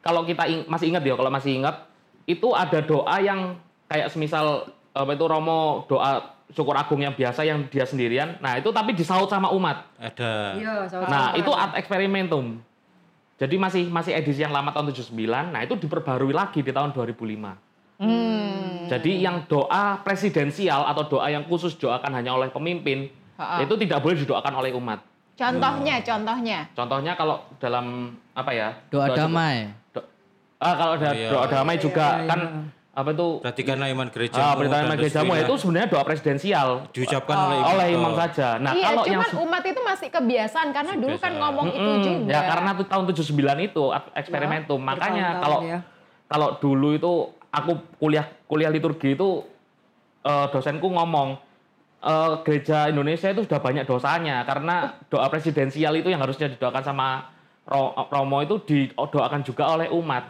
[0.00, 1.86] kalau kita ing- masih ingat ya, kalau masih ingat
[2.24, 3.54] itu ada doa yang
[3.86, 8.34] kayak semisal apa itu Romo doa syukur agung yang biasa yang dia sendirian.
[8.36, 9.86] Nah, itu tapi disaut sama umat.
[9.96, 10.58] Ada.
[10.58, 12.58] Iya, sama Nah, itu ad experimentum.
[13.34, 15.14] Jadi masih masih edisi yang lama tahun 79.
[15.48, 17.54] Nah, itu diperbarui lagi di tahun 2005.
[17.96, 18.84] Hmm.
[18.84, 23.62] Jadi yang doa presidensial atau doa yang khusus doakan hanya oleh pemimpin, Ha-ha.
[23.62, 24.98] itu tidak boleh didoakan oleh umat.
[25.34, 26.58] Contohnya, contohnya.
[26.72, 27.86] Contohnya kalau dalam
[28.32, 28.68] apa ya?
[28.88, 29.66] Doa cukup- damai.
[29.90, 30.06] do-
[30.56, 31.28] ah kalau ada Oh, iya.
[31.28, 32.40] doa damai juga kan
[32.92, 33.26] apa itu?
[33.40, 34.38] Perhatikanlah iman gereja.
[34.40, 38.10] Ah, perintah gerejamu itu sebenarnya doa presidensial diucapkan oleh oleh imam.
[38.10, 38.48] imam saja.
[38.56, 41.42] Nah, iya, kalau yang cuman umat itu masih kebiasaan karena dulu kan Kebiasaan.
[41.42, 42.04] ngomong itu Mm-mm.
[42.04, 42.30] juga.
[42.30, 44.78] Ya karena tuh tahun 79 itu ad- eksperimentum.
[44.80, 45.78] Makanya bertahun-tahun kalau ya.
[46.24, 47.12] kalau dulu itu
[47.54, 49.46] aku kuliah kuliah liturgi itu
[50.26, 51.38] eh, dosenku ngomong
[52.02, 57.08] eh, gereja Indonesia itu sudah banyak dosanya karena doa presidensial itu yang harusnya didoakan sama
[57.64, 60.24] Ro- Romo itu didoakan juga oleh umat.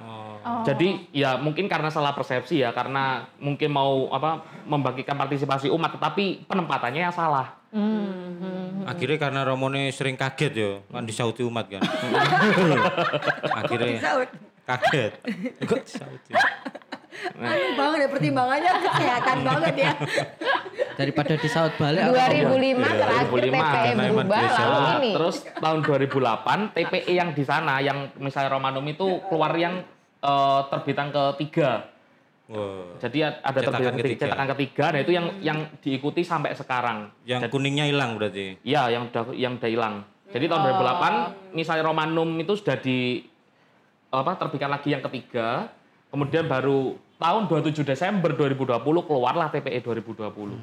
[0.45, 0.63] Oh.
[0.63, 6.47] Jadi ya mungkin karena salah persepsi ya karena mungkin mau apa membagikan partisipasi umat tetapi
[6.47, 7.59] penempatannya yang salah.
[7.75, 8.87] Hmm.
[8.87, 11.83] Akhirnya karena Romone sering kaget yo, kan disauti umat kan.
[13.65, 13.99] Akhirnya
[14.63, 15.13] kaget.
[15.65, 16.33] Kok disauti?
[17.35, 19.93] Anu banget ya pertimbangannya kesehatan banget ya.
[20.95, 22.03] Daripada disaut balik.
[22.05, 25.11] aku 2005 Iya, terakhir 2005, TPE berubah lalu Nah, ini.
[25.15, 29.83] Terus tahun 2008 TPE yang di sana yang misalnya Romanum itu keluar yang
[30.21, 31.91] eh, terbitan ketiga.
[32.45, 33.01] Wow.
[33.01, 34.23] Jadi ada Cetakan terbitan ketiga, ketiga.
[34.29, 34.85] cetakan ketiga.
[34.93, 37.09] Nah itu yang yang diikuti sampai sekarang.
[37.25, 38.61] Yang kuningnya hilang berarti.
[38.61, 39.95] Iya, yang udah yang udah hilang.
[40.29, 43.23] Jadi tahun 2008 misalnya Romanum itu sudah di
[44.11, 45.73] apa terbitkan lagi yang ketiga.
[46.15, 48.71] Kemudian baru tahun 27 Desember 2020
[49.03, 50.55] keluarlah TPE 2020.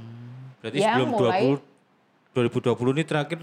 [0.64, 1.60] Berarti Ya, sebelum mulai- 20
[2.32, 3.40] 2020 ini terakhir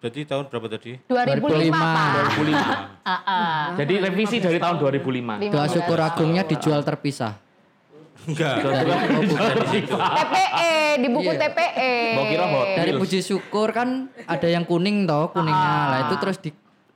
[0.00, 0.96] berarti tahun berapa tadi?
[1.04, 2.08] 2005 Pak.
[2.32, 2.64] 2005.
[3.04, 3.64] Ah, ah.
[3.76, 5.48] Jadi revisi dari tahun 2005.
[5.48, 7.36] Doa syukur agungnya dijual terpisah.
[8.24, 8.64] Enggak.
[10.16, 11.40] TPE di buku Iya.
[11.42, 11.92] TPE.
[12.12, 12.76] Gua kira hotel.
[12.76, 13.88] Dari puji syukur kan
[14.24, 15.76] ada yang kuning toh, kuningnya.
[15.88, 16.36] Lah itu terus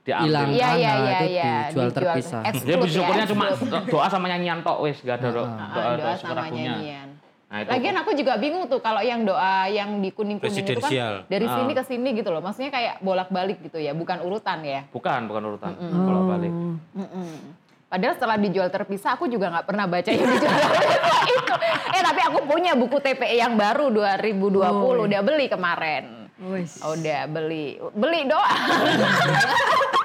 [0.03, 0.27] Diambil.
[0.27, 0.51] dihilangkan.
[0.51, 1.53] Iya iya nah, iya itu iya.
[1.71, 2.41] dijual terpisah.
[2.43, 3.45] Exclude Dia ya, bersyukurnya cuma
[3.87, 7.07] doa sama nyanyian tok wis, gak ada doa, Ah, doa, doa sama nyanyian.
[7.47, 7.69] Nah, itu.
[7.69, 10.89] Lagian aku juga bingung tuh kalau yang doa yang di kuning-kuning itu kan
[11.29, 11.53] dari Ah.
[11.55, 12.41] sini ke sini gitu loh.
[12.41, 14.89] Maksudnya kayak bolak-balik gitu ya, bukan urutan ya.
[14.89, 15.71] Bukan, bukan urutan.
[15.77, 16.51] Kalau balik.
[16.97, 17.29] Mm-mm.
[17.85, 21.53] Padahal setelah dijual terpisah aku juga nggak pernah baca yang dijual terpisah itu.
[21.93, 26.22] Eh tapi aku punya buku TPE yang baru 2020 udah beli kemarin.
[26.83, 28.59] Oh, udah beli, beli doang.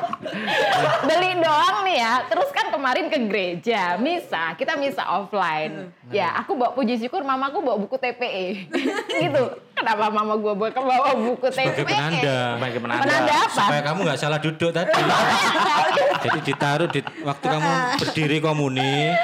[1.05, 2.15] beli doang nih ya.
[2.25, 5.91] Terus kan kemarin ke gereja, misa, kita misa offline.
[6.09, 8.47] Ya, aku bawa puji syukur, mamaku bawa buku TPE.
[9.23, 9.45] gitu.
[9.73, 11.87] Kenapa mama gua bawa bawa buku Sebagai TPE?
[11.87, 12.39] penanda.
[12.57, 13.03] Sebagai penanda.
[13.05, 13.53] Penanda apa?
[13.55, 14.91] Supaya kamu nggak salah duduk tadi.
[16.25, 19.15] Jadi ditaruh di waktu kamu berdiri komuni,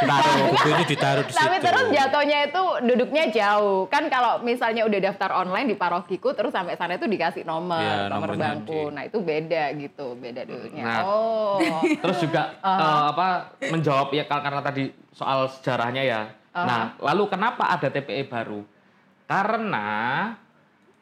[0.46, 1.42] buku ini ditaruh di situ.
[1.42, 3.88] Tapi terus jatuhnya itu duduknya jauh.
[3.88, 8.06] Kan kalau misalnya udah daftar online di parokiku terus sampai sana itu dikasih nomor, Ya,
[8.06, 8.70] nomor bangku.
[8.70, 10.82] di- Nah, itu beda gitu, beda duduknya.
[10.84, 10.93] Nah.
[11.00, 11.58] Oh.
[11.82, 13.26] Terus juga eh, apa
[13.64, 16.20] menjawab ya kar- karena tadi soal sejarahnya ya.
[16.52, 18.62] Nah, lalu kenapa ada TPE baru?
[19.24, 19.88] Karena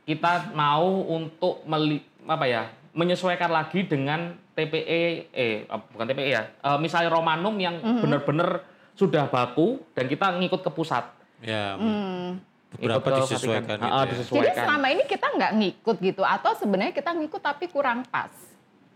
[0.03, 6.79] kita mau untuk meli, apa ya menyesuaikan lagi dengan TPE eh bukan TPE ya eh,
[6.79, 8.61] misalnya Romanum yang benar-benar
[8.93, 11.05] sudah baku dan kita ngikut ke pusat
[11.41, 12.39] Ya, Hmm.
[12.73, 13.79] beberapa ke disesuaikan Vatikan.
[13.81, 13.99] gitu Ah, ya.
[13.99, 18.31] Jadi disesuaikan selama ini kita nggak ngikut gitu atau sebenarnya kita ngikut tapi kurang pas.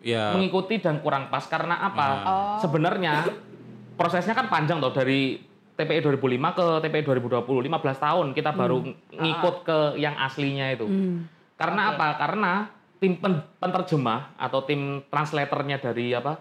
[0.07, 2.07] Ya, mengikuti dan kurang pas karena apa?
[2.23, 2.57] Oh.
[2.63, 3.27] Sebenarnya
[3.99, 5.43] prosesnya kan panjang toh dari
[5.75, 10.87] TPE 2005 ke TPE 2020, 15 tahun kita baru ngikut ke yang aslinya itu.
[11.59, 12.15] Karena apa?
[12.17, 12.71] Karena
[13.03, 16.39] tim pen- penerjemah atau tim translatornya dari apa?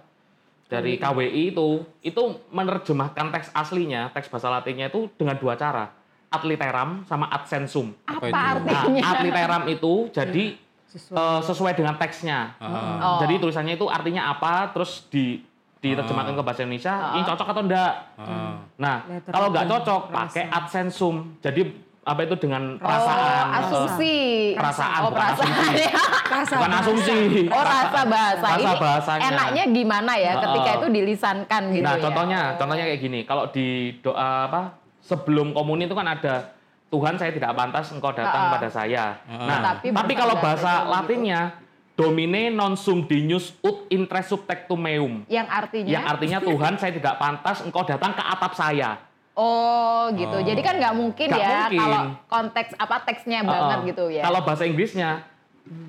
[0.65, 5.93] Dari KWI itu itu menerjemahkan teks aslinya, teks bahasa Latinnya itu dengan dua cara.
[6.29, 7.93] Ad literam sama ad sensum.
[8.09, 8.35] Apa, Apa itu?
[8.35, 9.01] artinya?
[9.01, 10.57] Nah, ad literam itu jadi
[10.95, 11.15] Sesuai.
[11.17, 12.55] eh, sesuai dengan teksnya.
[12.55, 12.67] Ah.
[12.97, 13.19] Oh.
[13.19, 15.43] Jadi tulisannya itu artinya apa, terus di
[15.77, 17.91] diterjemahkan ke bahasa Indonesia, ini cocok atau enggak?
[18.17, 18.57] Ah.
[18.75, 20.15] Nah, Letter kalau nggak dan cocok, rasa.
[20.17, 21.15] pakai adsensum.
[21.39, 21.61] Jadi
[22.01, 23.45] apa itu dengan Oh, perasaan?
[23.59, 24.15] asumsi.
[24.53, 25.45] Perasaan, Oh, bukan perasaan.
[25.45, 25.85] asumsi.
[26.25, 26.81] Rasa Bukan bahasa.
[26.81, 27.17] asumsi.
[27.47, 28.45] Oh, rasa bahasa.
[28.47, 29.25] Rasa Ini bahasanya.
[29.27, 30.77] enaknya gimana ya ketika Oh.
[30.77, 32.01] itu dilisankan gitu Nah, ya.
[32.01, 32.57] contohnya, Oh.
[32.57, 33.19] contohnya kayak gini.
[33.23, 33.67] Kalau di
[33.99, 34.61] doa apa?
[34.99, 36.49] Sebelum komuni itu kan ada
[36.87, 38.51] Tuhan saya tidak pantas engkau datang Ah.
[38.55, 39.17] pada saya.
[39.25, 39.45] Ah.
[39.45, 40.91] Nah, Tapi tapi, kalau bahasa gitu.
[40.91, 41.41] Latinnya
[41.95, 45.23] Domine non sum dignus ut intre subtectum meum.
[45.25, 48.99] Yang artinya Yang artinya Tuhan saya tidak pantas engkau datang ke atap saya.
[49.31, 50.35] Oh gitu.
[50.35, 50.43] Oh.
[50.43, 51.79] Jadi kan nggak mungkin Nggak ya mungkin.
[51.79, 53.87] kalau konteks apa teksnya banget Uh-uh.
[53.87, 54.23] gitu ya.
[54.23, 55.23] Kalau bahasa Inggrisnya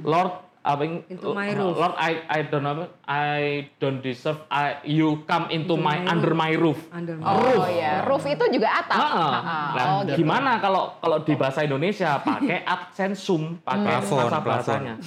[0.01, 1.79] Lord apa yang- Into my roof.
[1.79, 2.75] Lord I I don't know
[3.05, 3.37] I
[3.79, 6.91] don't deserve I, you come into, my, my under my roof.
[6.91, 7.71] Under oh roof.
[7.71, 8.99] ya, roof itu juga atap.
[8.99, 9.31] Heeh.
[9.33, 9.59] Ha-ha.
[9.73, 10.19] Nah, oh gitu.
[10.19, 14.43] gimana kalau kalau di bahasa Indonesia pakai absensum, pakai Plafon, bahasa plafon.
[14.45, 14.95] bahasanya.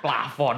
[0.00, 0.56] Plafon.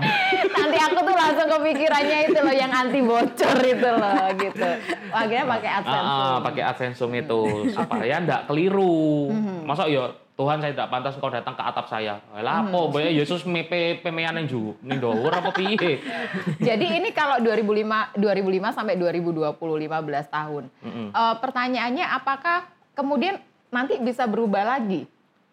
[0.55, 4.69] Nanti aku tuh langsung kepikirannya itu loh yang anti bocor itu loh gitu.
[5.11, 6.07] Akhirnya pakai AdSense.
[6.07, 7.41] Ah, ah, pakai absensum itu
[7.75, 9.35] supaya ndak keliru.
[9.35, 9.67] Mhm.
[9.67, 12.19] Masa ya Tuhan saya tidak pantas engkau datang ke atap saya.
[12.35, 12.75] Lah Mhm.
[12.75, 16.03] apa boya Yesus mepe pemean yang ju ning ndawur apa piye?
[16.69, 20.67] Jadi ini kalau 2005 2005 sampai 2020 15 tahun.
[20.83, 21.09] Mm-mm.
[21.15, 22.67] Eh, pertanyaannya apakah
[22.99, 23.39] kemudian
[23.71, 25.07] nanti bisa berubah lagi?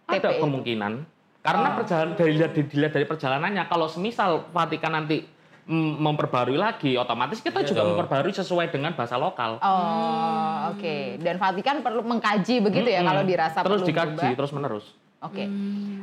[0.09, 0.41] Ada TPE?
[0.41, 0.93] kemungkinan
[1.39, 5.38] karena perjalanan dari dilihat, dari perjalanannya kalau semisal Vatikan nanti mm,
[5.69, 7.89] memperbarui lagi otomatis kita juga Betul.
[7.93, 9.61] memperbarui sesuai dengan bahasa lokal.
[9.61, 11.21] Oh, oke.
[11.21, 13.09] Dan Vatikan perlu mengkaji begitu ya Mm-mm.
[13.13, 14.33] kalau dirasa terus perlu dikaji berubah.
[14.35, 14.85] terus menerus.
[15.21, 15.45] Oke.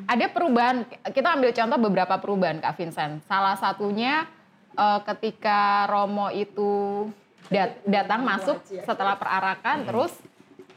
[0.06, 0.76] Ada perubahan,
[1.10, 3.26] kita ambil contoh beberapa perubahan Kak Vincent.
[3.26, 4.30] Salah satunya
[4.72, 6.70] eh, ketika Romo itu
[7.50, 10.14] dat- datang masuk setelah perarakan terus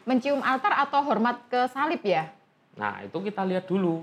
[0.02, 2.25] mencium altar atau hormat ke salib ya.
[2.73, 4.02] Nah, itu kita lihat dulu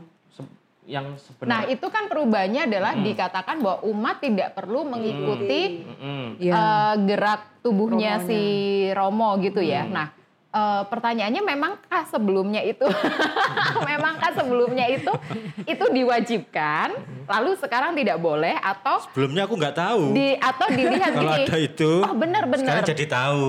[0.86, 1.66] yang Nah, sebenarnya.
[1.68, 3.04] itu kan perubahannya adalah Mm.
[3.04, 6.38] dikatakan bahwa umat tidak perlu mengikuti Mm-mm.
[6.38, 6.54] Iya.
[6.54, 8.24] eh, gerak tubuhnya Romonya.
[8.24, 8.40] si
[8.94, 9.82] Romo gitu ya.
[9.84, 10.15] Nah,
[10.56, 12.88] eh, pertanyaannya memangkah sebelumnya itu
[13.88, 15.12] memangkah sebelumnya itu
[15.62, 20.02] itu diwajibkan lalu sekarang tidak boleh atau Sebelumnya aku nggak tahu.
[20.12, 23.46] di atau dilihat Kalau gini ada itu, oh benar benar sekarang jadi tahu.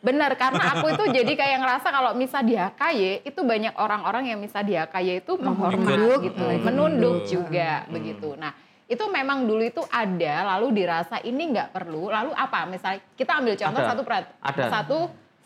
[0.00, 4.38] benar karena aku itu jadi kayak ngerasa kalau misal di HKY itu banyak orang-orang yang
[4.38, 6.20] misal di HKY itu menghormat Ikut.
[6.24, 7.28] gitu Hmm, menunduk ikut.
[7.28, 8.52] juga begitu nah
[8.84, 13.52] itu memang dulu itu ada lalu dirasa ini nggak perlu lalu apa misalnya kita ambil
[13.54, 13.88] contoh Ada.
[13.90, 14.24] satu Ada.
[14.56, 14.72] Hmm.
[14.72, 14.98] satu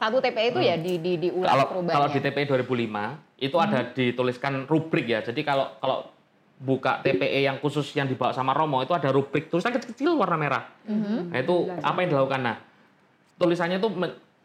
[0.02, 3.78] satu TPE itu ya di di diulang Kalau perubahannya kalau di TPE 2005 itu ada
[3.94, 5.22] dituliskan rubrik ya.
[5.22, 6.10] Jadi kalau kalau
[6.58, 10.64] buka TPE yang khusus yang dibawa sama Romo itu ada rubrik tulisan kecil-kecil warna merah.
[11.30, 12.42] Nah itu apa yang dilakukan?
[12.42, 12.56] Nah
[13.38, 13.88] tulisannya itu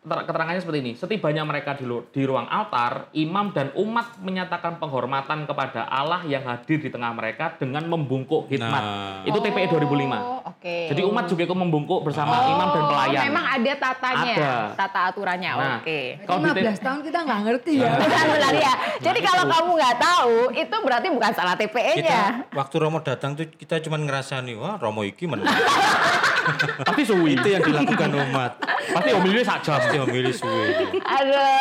[0.08, 0.92] keterangannya seperti ini.
[0.94, 6.80] Setibanya mereka di, di ruang altar, imam dan umat menyatakan penghormatan kepada Allah yang hadir
[6.80, 8.80] di tengah mereka dengan membungkuk hikmat.
[8.80, 9.22] Nah.
[9.22, 10.16] Itu TPE 2005.
[10.18, 13.22] Oh, oke Jadi umat juga ikut membungkuk bersama Oh, imam dan pelayan.
[13.26, 14.54] memang ada tatanya Ada.
[14.78, 17.92] tata aturannya Nah, oke Kalau di 15 tahun kita nggak ngerti ya.
[17.98, 18.74] Bukan benar ya.
[19.02, 22.22] Jadi kalau kamu nggak tahu, itu berarti bukan salah Kita TPE-nya.
[22.54, 25.50] waktu Romo datang tuh kita cuma ngerasani, wah Romo iki menang.
[26.80, 27.34] Tapi suwi.
[27.34, 28.52] itu yang dilakukan umat.
[28.88, 29.76] Pasti omilnya sak jam.
[29.78, 30.68] Pasti memilih suwe.
[30.98, 31.60] Aduh,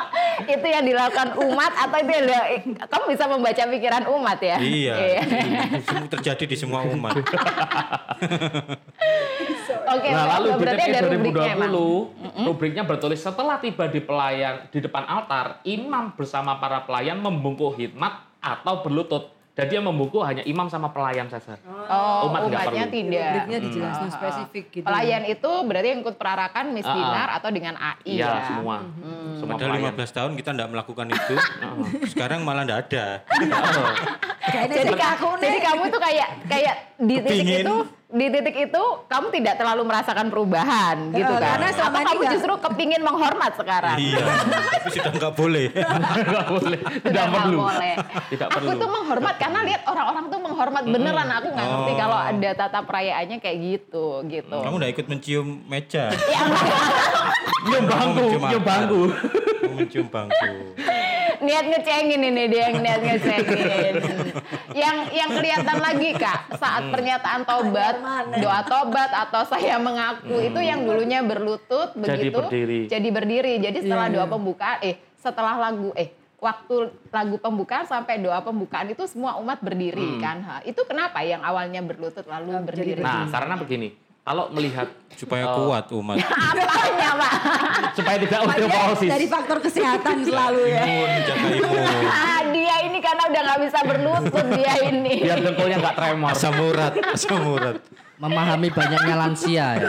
[0.54, 2.48] itu yang dilakukan umat atau itu yang dia-
[2.84, 4.56] kamu bisa membaca pikiran umat ya?
[4.58, 4.94] Iya.
[5.82, 7.18] Semua terjadi di semua umat.
[9.88, 11.70] Oke, Nah, lalu di berarti TPE ada rubriknya emang.
[11.72, 17.72] 2020, rubriknya bertulis setelah tiba di pelayan di depan altar, imam bersama para pelayan membungkuk
[17.74, 19.32] hikmat atau berlutut.
[19.58, 21.58] Jadi yang membungkuk hanya imam sama pelayan saja.
[21.90, 22.94] Oh, Umat umatnya perlu.
[22.94, 23.26] tidak.
[23.26, 24.86] Rubriknya dijelasin spesifik gitu.
[24.86, 28.46] Pelayan itu berarti yang ikut perarakan misdinar atau dengan AI Iya, ya.
[28.46, 28.76] semua.
[29.34, 29.98] Semua Padahal pelayan.
[29.98, 31.34] 15 tahun kita tidak melakukan itu.
[32.06, 33.06] Sekarang malah tidak ada.
[34.48, 34.74] Jadi,
[35.42, 37.76] jadi kamu itu kayak kayak di titik itu
[38.08, 41.44] di titik itu kamu tidak terlalu merasakan perubahan gitu kan?
[41.52, 43.96] karena selama kamu nggak- justru kepingin menghormat sekarang?
[44.00, 44.24] iya.
[44.72, 45.66] Tapi sudah nggak boleh.
[46.28, 47.58] Nggak boleh, Sudah tidak nggak perlu.
[47.60, 47.94] boleh.
[48.28, 48.80] Tidak aku perlu.
[48.80, 51.28] tuh menghormat karena lihat orang-orang tuh menghormat beneran.
[51.30, 51.96] Aku nggak ngerti Oh.
[51.98, 54.56] kalau ada tata perayaannya kayak gitu gitu.
[54.56, 56.08] Kamu udah ikut mencium meja.
[57.58, 59.02] Ya, Nyium bangku, Mencium nyium bangku.
[59.74, 60.48] Mencium bangku.
[61.38, 63.94] niat ngecengin ini dia yang niat ngecengin.
[64.70, 67.94] yang yang kelihatan lagi kak saat pernyataan tobat,
[68.36, 72.80] doa tobat atau saya mengaku itu yang dulunya berlutut Jadi begitu berdiri.
[72.86, 73.54] jadi berdiri.
[73.58, 74.30] Jadi setelah Iya, doa iya.
[74.30, 76.76] pembukaan, eh setelah lagu eh waktu
[77.08, 80.38] lagu pembukaan sampai doa pembukaan itu semua umat berdiri kan.
[80.40, 83.00] Ha, itu kenapa yang awalnya berlutut lalu berdiri?
[83.00, 83.88] Nah, karena begini,
[84.20, 84.86] kalau melihat
[85.18, 85.66] Supaya Oh.
[85.66, 86.14] kuat umat.
[86.54, 87.32] Apanya pak?
[87.90, 89.10] supaya tidak osteoporosis.
[89.10, 90.82] dari faktor kesehatan selalu ya.
[90.84, 92.02] Imun, jaga imun.
[92.88, 95.14] Ini karena udah nggak bisa berlutut dia ini.
[95.20, 96.30] Biar dengkulnya nggak tremor.
[96.32, 97.76] Asam urat, asam urat.
[98.18, 99.88] Memahami banyaknya lansia ya.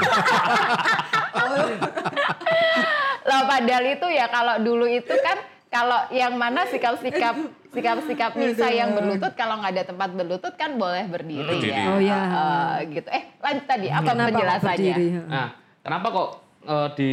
[3.22, 5.38] Loh padahal itu ya kalau dulu itu kan
[5.70, 7.38] kalau yang mana sikap-sikap
[7.70, 11.70] sikap-sikap Nisa yang berlutut kalau nggak ada tempat berlutut kan boleh berdiri, Berdiri.
[11.70, 11.86] ya.
[11.86, 12.20] Oh, iya.
[12.20, 13.08] Eh, gitu.
[13.08, 14.94] Eh lanjut tadi apa Kenapa penjelasannya?
[14.98, 15.08] berdiri?
[15.30, 15.48] Nah,
[15.80, 16.30] kenapa kok
[16.66, 17.12] eh, di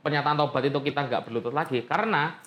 [0.00, 1.84] pernyataan tobat itu kita nggak berlutut lagi?
[1.84, 2.40] Karena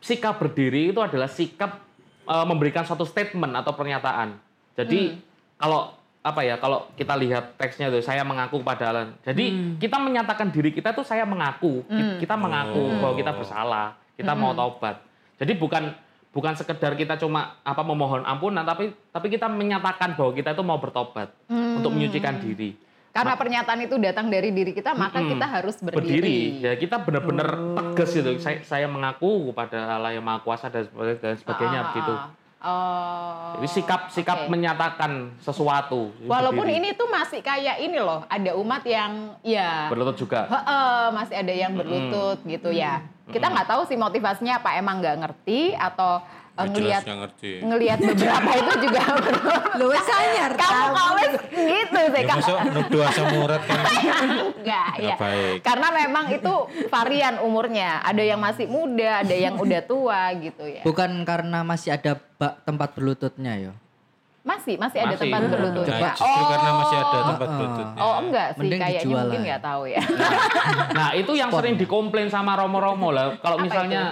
[0.00, 1.80] sikap berdiri itu adalah sikap
[2.24, 4.36] eh, memberikan suatu statement atau pernyataan.
[4.74, 5.14] Jadi
[5.56, 9.08] kalau apa ya kalau kita lihat teksnya itu saya mengaku kepada Allah.
[9.22, 9.44] Jadi
[9.78, 13.86] kita menyatakan diri kita tuh saya mengaku, Ki- kita mengaku bahwa kita bersalah,
[14.16, 15.00] kita mau taubat.
[15.36, 15.96] Jadi bukan
[16.30, 20.76] bukan sekedar kita cuma apa memohon ampunan tapi tapi kita menyatakan bahwa kita itu mau
[20.76, 22.76] bertobat untuk menyucikan diri.
[23.10, 25.34] Karena pernyataan itu datang dari diri kita, maka Mm-mm.
[25.34, 25.98] kita harus berdiri.
[25.98, 26.38] berdiri.
[26.62, 28.38] Ya kita benar-benar tegas gitu.
[28.38, 32.14] Saya, saya mengaku kepada Allah yang Maha Kuasa dan sebagainya, dan sebagainya Ah, begitu.
[32.60, 33.56] Oh.
[33.56, 34.52] Jadi sikap sikap oke.
[34.52, 36.12] menyatakan sesuatu.
[36.22, 36.92] Walaupun berdiri.
[36.92, 40.46] ini tuh masih kayak ini loh, ada umat yang ya berlutut juga.
[40.46, 43.02] Heeh, masih ada yang berlutut gitu ya.
[43.26, 46.20] Kita nggak tahu sih motivasinya apa, emang nggak ngerti atau
[46.62, 47.02] Nggak ngelihat
[47.62, 49.02] ngelihat beberapa itu juga
[49.78, 50.52] Lu wes anyar.
[50.52, 52.36] kamu kawes gitu sih Ya kak.
[52.36, 53.80] masuk nuduh asam urat kan.
[54.52, 55.16] Enggak ya.
[55.16, 55.58] Baik.
[55.60, 56.54] Karena memang itu
[56.86, 58.02] varian umurnya.
[58.02, 60.82] Ada yang masih muda, ada yang udah tua gitu ya.
[60.82, 63.72] Bukan karena masih ada bak tempat berlututnya ya.
[64.40, 65.28] Masih, masih ada Masih.
[65.28, 65.84] tempat berlutut.
[65.84, 67.24] Nah, justru karena masih ada Oh.
[67.26, 67.52] tempat Oh.
[67.52, 68.00] berlututnya.
[68.00, 70.02] Oh enggak sih, Mending kayaknya mungkin nggak tahu ya.
[70.90, 73.36] Nah itu yang sering dikomplain sama romo-romo lah.
[73.36, 74.02] Kalau misalnya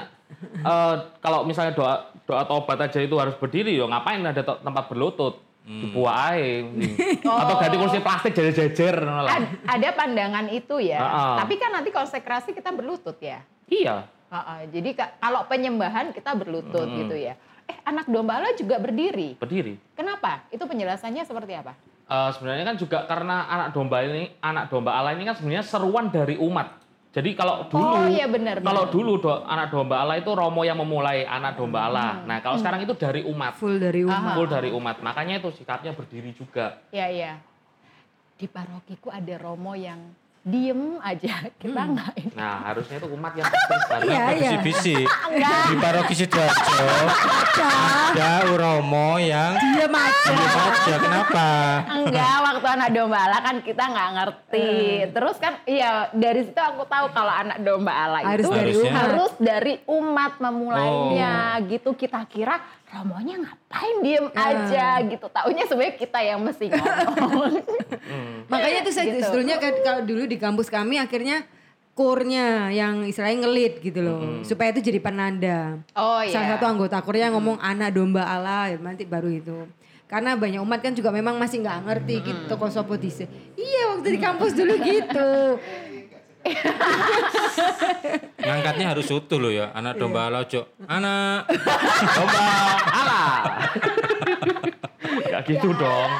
[0.55, 1.95] eh, kalau misalnya doa
[2.29, 5.41] doa tobat aja itu harus berdiri, yo ngapain ada tempat berlutut?
[5.65, 6.65] Dibuat aja.
[7.41, 9.01] Atau ganti kursi plastik jajar-jajar.
[9.01, 9.33] lah.
[9.33, 10.97] Ad- ada pandangan itu ya.
[10.97, 11.35] Heeh.
[11.41, 13.41] Tapi kan nanti konsekrasi kita berlutut ya.
[13.65, 14.05] Iya.
[14.29, 17.37] Heeh, jadi ka- kalau penyembahan kita berlutut gitu ya.
[17.65, 19.37] Eh anak domba Allah juga berdiri.
[19.37, 19.77] Berdiri.
[19.93, 20.45] Kenapa?
[20.49, 21.77] Itu penjelasannya seperti apa?
[22.09, 26.09] Eh, sebenarnya kan juga karena anak domba ini, anak domba Allah ini kan sebenarnya seruan
[26.09, 26.78] dari umat.
[27.09, 28.93] Jadi kalau dulu, Oh, iya benar, kalau benar.
[28.93, 32.21] dulu do, anak domba Allah itu Romo yang memulai anak domba Allah.
[32.23, 34.35] Nah kalau sekarang itu dari umat, Full dari umat.
[34.37, 35.01] full dari umat.
[35.01, 36.85] Makanya itu sikapnya berdiri juga.
[36.93, 37.33] Iya, iya.
[38.37, 39.99] Di parokiku ada Romo yang
[40.41, 42.33] diem aja, kita nggak ini.
[42.33, 43.99] Nah harusnya itu umat yang bersih.
[44.01, 44.51] Iya, iya.
[44.55, 44.97] Bisi-bisi
[45.69, 46.87] di paroki Sidoarjo
[48.09, 50.31] ada Uromo yang Diam aja.
[50.31, 50.95] diem aja.
[50.99, 51.47] Kenapa?
[51.91, 54.71] Enggak, waktu anak domba Allah kan kita nggak ngerti.
[55.11, 58.89] Terus kan, iya dari situ aku tahu kalau anak domba Harus itu dari Harusnya.
[58.89, 59.01] umat.
[59.05, 61.33] harus dari umat memulainya
[61.67, 61.91] gitu.
[61.93, 62.57] Kita kira
[62.89, 65.27] Romonya ngapain diem aja gitu.
[65.29, 67.61] Taunya sebenarnya kita yang mesti ngomong.
[68.49, 69.29] Makanya itu saya Gitu.
[69.61, 71.45] kan kalau dulu di kampus kami akhirnya
[71.93, 74.41] kurnya yang istilahnya ngelit gitu loh.
[74.41, 75.85] Supaya itu jadi penanda.
[75.93, 76.33] Oh iya.
[76.33, 79.69] Salah satu anggota kurnya ngomong anak domba Allah ya, nanti baru itu.
[80.09, 83.29] Karena banyak umat kan juga memang masih nggak ngerti gitu kok sopo dise.
[83.53, 85.31] Iya waktu di kampus dulu gitu.
[88.39, 89.71] Ngangkatnya harus utuh loh ya.
[89.75, 90.63] Anak domba Allah ojo.
[90.87, 91.51] Anak
[92.17, 92.45] domba
[92.91, 93.31] Allah.
[95.29, 96.11] Gak gitu dong.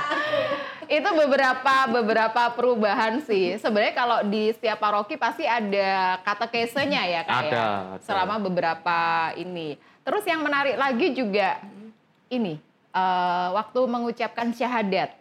[0.89, 3.61] itu beberapa beberapa perubahan sih.
[3.61, 7.37] Sebenarnya kalau di setiap paroki pasti ada katekesenya ya kak ya.
[7.45, 8.01] Ada, ada.
[8.01, 9.77] Selama beberapa ini.
[10.01, 11.61] Terus yang menarik lagi juga
[12.33, 12.57] ini
[12.97, 15.13] eh, waktu mengucapkan syahadat.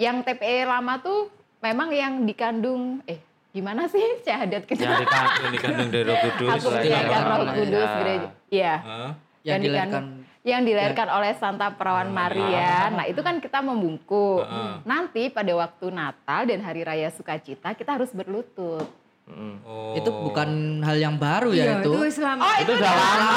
[0.00, 1.28] Yang TPE lama tuh
[1.60, 4.82] memang yang dikandung eh gimana sih syahadat kita?
[4.82, 6.50] Yang dikan- yang dikandung dari Roh Kudus.
[6.50, 7.18] Aku Iya, menjaga iya.
[7.20, 7.98] Roh Kudus Iya.
[7.98, 8.28] gereja.
[8.48, 8.74] Iya.
[8.78, 9.10] Hah?
[9.40, 10.08] Yang dilahirkan-
[10.40, 12.88] yang dilahirkan oleh Santa Perawan Maria.
[12.90, 14.40] Nah, itu kan kita membungkuk.
[14.40, 14.72] Heeh.
[14.82, 18.88] Nanti pada waktu Natal dan Hari Raya Sukacita kita harus berlutut.
[19.28, 19.54] Mm.
[19.62, 19.92] Oh.
[19.92, 20.48] Itu bukan
[20.80, 21.92] hal yang baru Iya ya itu.
[21.92, 22.42] itu selama.
[22.42, 23.30] Oh, Itu udah lama.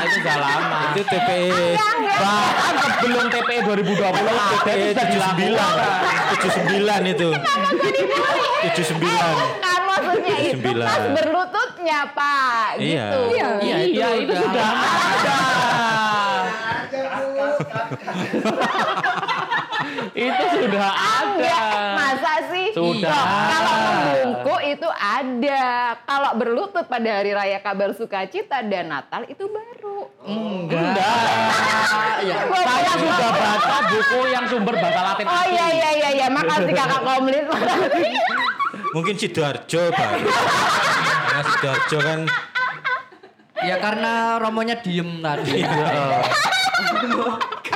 [0.00, 0.78] Itu udah lama.
[0.88, 1.74] Itu TPE
[2.14, 3.90] Bahkan sebelum TPE 2020
[4.54, 5.34] TPE itu sudah 79.
[5.34, 5.98] dilakukan.
[6.30, 7.28] 79 itu.
[7.34, 9.02] 79.
[9.60, 12.68] Kan maksudnya itu pas berlututnya, Pak.
[12.78, 13.06] Iya.
[13.10, 13.20] Gitu.
[13.34, 13.46] Iya.
[13.58, 15.38] Iya itu, Iya, itu udah sudah ada.
[20.12, 21.40] itu sudah ada.
[21.40, 21.64] Enggak,
[21.96, 22.68] masa sih?
[22.76, 23.08] Sudah.
[23.08, 25.64] Loh, kalau membungkuk itu ada.
[26.04, 30.00] Kalau berlutut pada hari raya kabar sukacita dan Natal itu baru.
[30.28, 30.84] enggak.
[32.24, 35.26] Ya, saya sudah baca buku yang sumber bahasa Latin.
[35.28, 37.44] Oh iya iya iya iya, makasih Kakak Komlit.
[38.94, 40.10] Mungkin Sidoarjo, Pak.
[41.24, 42.20] Karena Sidoarjo kan
[43.64, 45.64] Ya karena romonya diem tadi.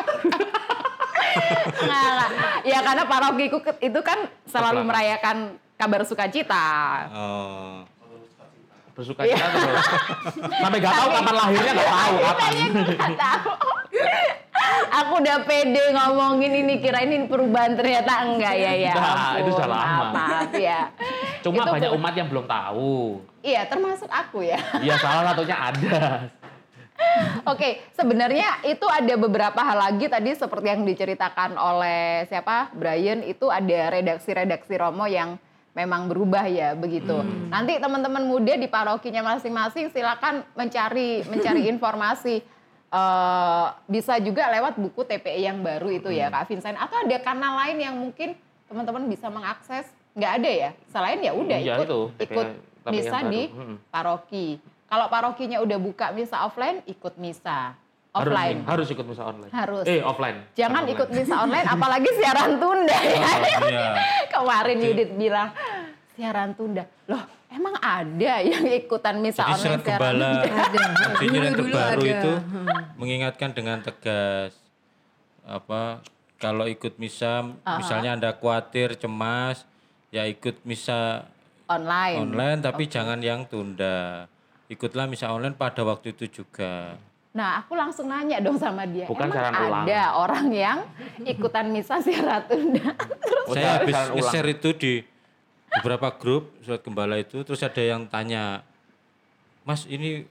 [1.78, 2.26] Nggak,
[2.66, 4.18] ya karena parokiku itu kan
[4.50, 5.36] selalu merayakan
[5.78, 6.66] kabar sukacita.
[7.14, 7.86] oh,
[8.98, 9.86] Bersuka cita terus.
[10.66, 12.50] Sampai gak tahu kapan lahirnya gak tahu kapan.
[12.82, 13.50] Nggak tahu.
[14.90, 18.94] Aku udah pede ngomongin ini kira ini perubahan ternyata enggak ya ya.
[18.98, 19.86] Nah, itu sudah lama.
[19.86, 20.90] Maaf, maaf ya.
[21.46, 23.22] Cuma Itu banyak umat yang belum tahu.
[23.46, 24.58] Iya termasuk aku ya.
[24.82, 25.98] Ya salah satunya ada.
[27.46, 33.48] Oke, sebenarnya itu ada beberapa hal lagi tadi seperti yang diceritakan oleh siapa Brian itu
[33.48, 35.38] ada redaksi-redaksi Romo yang
[35.72, 37.22] memang berubah ya begitu.
[37.48, 42.42] Nanti teman-teman muda di parokinya masing-masing silakan mencari mencari informasi.
[42.88, 47.60] Eh, bisa juga lewat buku TPE yang baru itu ya Kak Vincent atau ada kanal
[47.60, 48.32] lain yang mungkin
[48.64, 49.84] teman-teman bisa mengakses
[50.16, 52.46] nggak ada ya selain ya udah Iya, ikut itu, ikut
[52.88, 53.28] misa baru.
[53.28, 53.76] di Mm-mm.
[53.92, 54.46] paroki
[54.88, 57.76] kalau parokinya udah buka misa offline ikut misa
[58.08, 59.52] Harus, offline harus ikut misa online.
[59.52, 59.84] Harus.
[59.84, 60.38] Eh offline.
[60.52, 61.22] jangan Bukan ikut online.
[61.22, 63.30] misa online apalagi siaran tunda ya
[63.62, 63.88] iya.
[64.32, 65.48] kemarin Yudit bilang
[66.12, 70.40] siaran tunda loh emang ada yang ikutan misa Jadi online surat siaran tunda?
[70.40, 70.80] Ada.
[71.04, 72.10] Artinya yang terbaru ada.
[72.10, 72.66] itu Hmm.
[72.96, 74.52] mengingatkan dengan tegas
[75.44, 76.00] apa
[76.36, 77.44] kalau ikut misa
[77.76, 79.66] misalnya Anda khawatir, cemas,
[80.08, 81.28] ya ikut misa
[81.66, 84.26] online online tapi jangan yang tunda.
[84.68, 87.00] Ikutlah misa online pada waktu itu juga.
[87.32, 89.08] Nah, aku langsung nanya dong sama dia.
[89.08, 89.84] Bukan Emang siaran ulang.
[89.88, 90.78] ada orang yang
[91.24, 92.92] ikutan misa siaran tunda?
[93.24, 94.92] Terus Saya habis nge-share itu di
[95.68, 98.64] beberapa grup surat gembala itu terus ada yang tanya,
[99.68, 100.24] "Mas, ini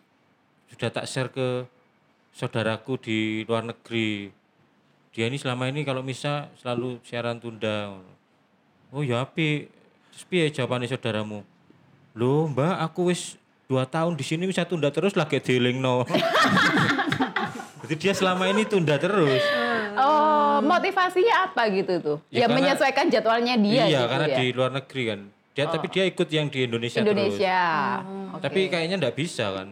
[0.73, 1.69] sudah tak share ke
[2.33, 4.33] saudaraku di luar negeri.
[5.13, 7.93] Dia ini selama ini kalau misa selalu siaran tunda."
[8.89, 9.69] Oh ya api.
[10.13, 11.45] Terus piye jawabannya saudaramu?
[12.17, 13.37] Loh, Mbak, aku wis
[13.67, 16.07] dua tahun di sini bisa tunda terus lagi dealing no.
[17.83, 19.43] Jadi dia selama ini tunda terus.
[19.93, 22.17] oh, motivasinya apa gitu tuh?
[22.27, 24.37] Ya, Ya, karena- menyesuaikan jadwalnya dia iya, gitu karena ya.
[24.37, 25.19] di luar negeri kan.
[25.51, 27.59] Dia tapi dia ikut yang di Indonesia, Indonesia.
[27.97, 28.29] terus.
[28.29, 28.41] Oke.
[28.41, 29.67] Tapi kayaknya enggak bisa kan.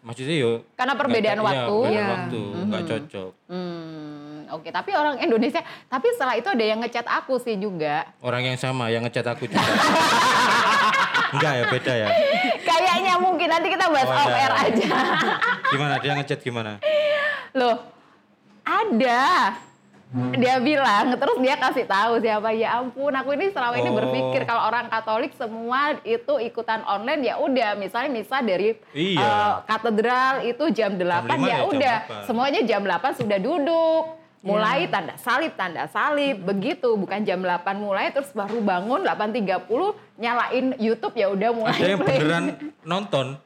[0.00, 1.74] Maksudnya yo Karena perbedaan nggak- iya, waktu.
[1.74, 2.06] perbedaan Iya.
[2.08, 3.30] waktu, enggak cocok.
[3.46, 4.68] Hmm, oke.
[4.72, 5.60] Tapi orang Indonesia.
[5.84, 8.08] Tapi setelah itu ada yang ngechat aku sih juga.
[8.18, 9.60] Orang yang sama yang ngechat aku juga.
[11.28, 12.08] Enggak ya, beda ya.
[12.60, 14.38] Kayaknya mungkin nanti kita bahas Oh, off iya.
[14.38, 14.88] air aja.
[15.68, 16.72] Gimana dia ngechat gimana?
[17.52, 17.76] Loh,
[18.62, 19.56] ada.
[20.34, 23.96] Dia bilang, terus dia kasih tahu siapa ya ampun, aku ini selama ini Oh.
[23.98, 29.20] berpikir kalau orang Katolik semua itu ikutan online ya udah, misalnya misal dari Iya.
[29.20, 32.24] eh, katedral itu jam 8 lima ya ya jam udah, 8.
[32.24, 34.04] semuanya jam 8 sudah duduk.
[34.38, 39.66] Mulai tanda salib, tanda salib, begitu bukan jam 8 mulai terus baru bangun 8.30
[40.16, 42.16] nyalain YouTube ya udah mulai Ada yang play.
[42.16, 42.44] beneran
[42.82, 43.36] nonton.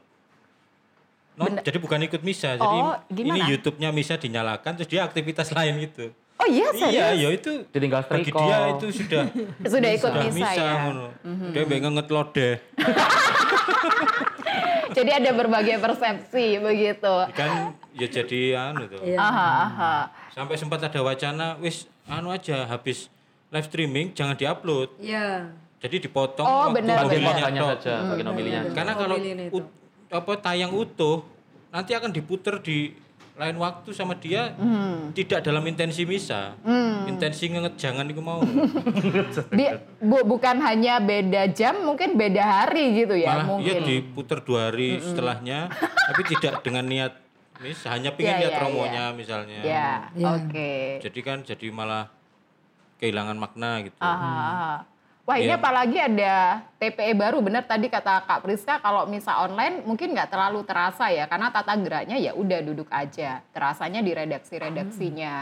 [1.33, 3.47] Non- jadi bukan ikut misa, jadi Oh, ini gimana?
[3.47, 6.13] YouTube-nya misa dinyalakan terus dia aktivitas lain gitu.
[6.37, 6.93] Oh iya serius?
[6.93, 8.39] Iya, ya itu Ditinggal bagi setrika.
[8.39, 9.23] dia itu sudah
[9.73, 10.73] Sudah ikut sudah misa, misa, ya.
[10.83, 11.07] ngono.
[11.51, 12.55] Dia pengen nget lodeh.
[14.93, 17.15] Jadi ada berbagai persepsi begitu.
[17.33, 19.01] Kan ya jadi anu tuh.
[19.01, 19.17] Iya.
[19.17, 19.95] Aha, aha.
[20.33, 23.13] Sampai sempat ada wacana wis anu aja habis
[23.49, 24.89] live streaming jangan diupload.
[24.97, 25.53] Iya.
[25.79, 27.11] Jadi dipotong Oh, waktu mobilnya tok.
[27.77, 28.61] saja, bagian mobilnya.
[28.63, 28.73] benar.
[28.73, 29.55] Karena kalau Mobilin itu.
[29.55, 29.73] ut-
[30.09, 31.25] apa tayang utuh
[31.69, 32.95] nanti akan diputer di
[33.33, 35.09] lain waktu sama dia Hmm.
[35.11, 36.53] tidak dalam intensi misa.
[37.03, 38.45] Intensi nget jangan itu mau.
[39.51, 43.67] Di- bu- bukan hanya beda jam, mungkin beda hari gitu ya Malah mungkin.
[43.67, 47.13] iya diputer dua hari setelahnya tapi tidak dengan niat
[47.63, 49.61] misa, hanya Iya, pengen lihat iya, promonya misalnya.
[49.63, 50.29] Ya, Iya.
[50.37, 50.73] oke.
[51.01, 52.11] Jadi kan jadi malah
[52.99, 53.99] kehilangan makna gitu.
[54.03, 54.75] Aha, aha.
[55.23, 55.63] Wah ini Iya.
[55.63, 56.35] apalagi ada
[56.83, 61.31] TPE baru, benar tadi kata Kak Priska kalau misa online mungkin nggak terlalu terasa ya,
[61.31, 65.35] karena tata geraknya ya udah duduk aja, terasanya di redaksi-redaksinya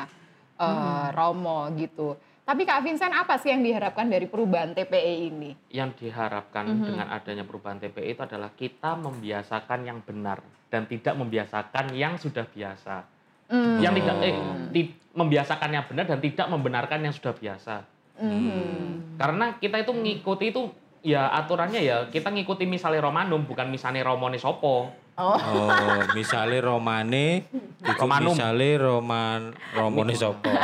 [0.60, 2.20] eh, Romo gitu.
[2.50, 5.54] Tapi Kak Vincent apa sih yang diharapkan dari perubahan TPE ini?
[5.70, 11.94] Yang diharapkan dengan adanya perubahan TPE itu adalah kita membiasakan yang benar dan tidak membiasakan
[11.94, 13.06] yang sudah biasa.
[13.54, 13.78] Hmm.
[13.78, 14.34] Yang tidak eh
[14.74, 17.86] ti- membiasakan yang benar dan tidak membenarkan yang sudah biasa.
[18.18, 19.14] Hmm.
[19.14, 20.74] Karena kita itu ngikuti itu
[21.06, 24.90] ya aturannya ya kita ngikuti misalnya Romanum bukan misalnya Romone Sopo.
[25.20, 27.44] Oh, Oh, misalnya Romane,
[27.76, 28.32] itu Romanum.
[28.32, 29.40] misalnya Roman
[29.70, 30.48] Romone Sopo.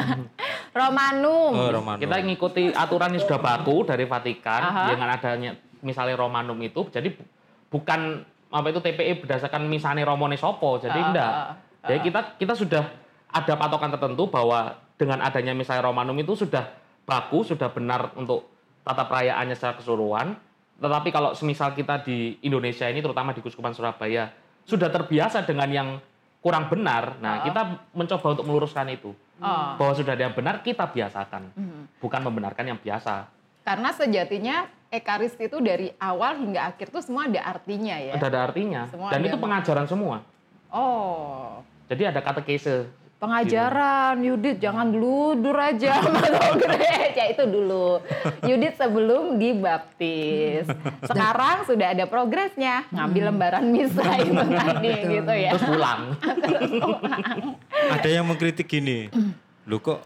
[0.73, 1.51] Romanum.
[1.53, 2.01] Oh, Romanum.
[2.01, 4.85] Kita ngikuti aturan yang sudah baku dari Vatikan Aha.
[4.89, 7.29] dengan adanya misalnya Romanum itu jadi bu-
[7.71, 10.77] bukan apa itu TPE berdasarkan misalnya Romone Sopo.
[10.77, 11.31] Jadi Ah, enggak.
[11.31, 11.49] ah,
[11.85, 12.85] Jadi kita kita sudah
[13.29, 16.65] ada patokan tertentu bahwa dengan adanya misalnya Romanum itu sudah
[17.05, 18.49] baku, sudah benar untuk
[18.83, 20.35] tata perayaannya secara keseluruhan.
[20.77, 24.29] Tetapi kalau semisal kita di Indonesia ini terutama di Kuskupan Surabaya
[24.67, 25.89] sudah terbiasa dengan yang
[26.43, 27.45] kurang benar, nah Ah.
[27.47, 27.61] kita
[27.91, 29.11] mencoba untuk meluruskan itu.
[29.39, 29.67] Oh.
[29.79, 32.03] Bahwa sudah ada yang benar kita biasakan, Mhm.
[32.03, 33.27] bukan membenarkan yang biasa.
[33.63, 38.15] Karena sejatinya Ekaristi itu dari awal hingga akhir tuh semua ada artinya ya.
[38.15, 40.17] Ada ada artinya Semua dan ada itu pengajaran semua.
[40.71, 41.59] Oh.
[41.91, 42.87] Jadi ada katekese.
[43.17, 46.05] Pengajaran Yudit jangan ludur aja
[46.61, 48.05] gereja itu dulu.
[48.45, 50.69] Yudit sebelum dibaptis.
[51.01, 55.51] Sekarang sudah ada progresnya, ngambil lembaran misa itu tadi gitu ya.
[55.57, 56.01] Terus pulang.
[57.89, 59.09] Ada yang mengkritik gini,
[59.69, 60.05] lu kok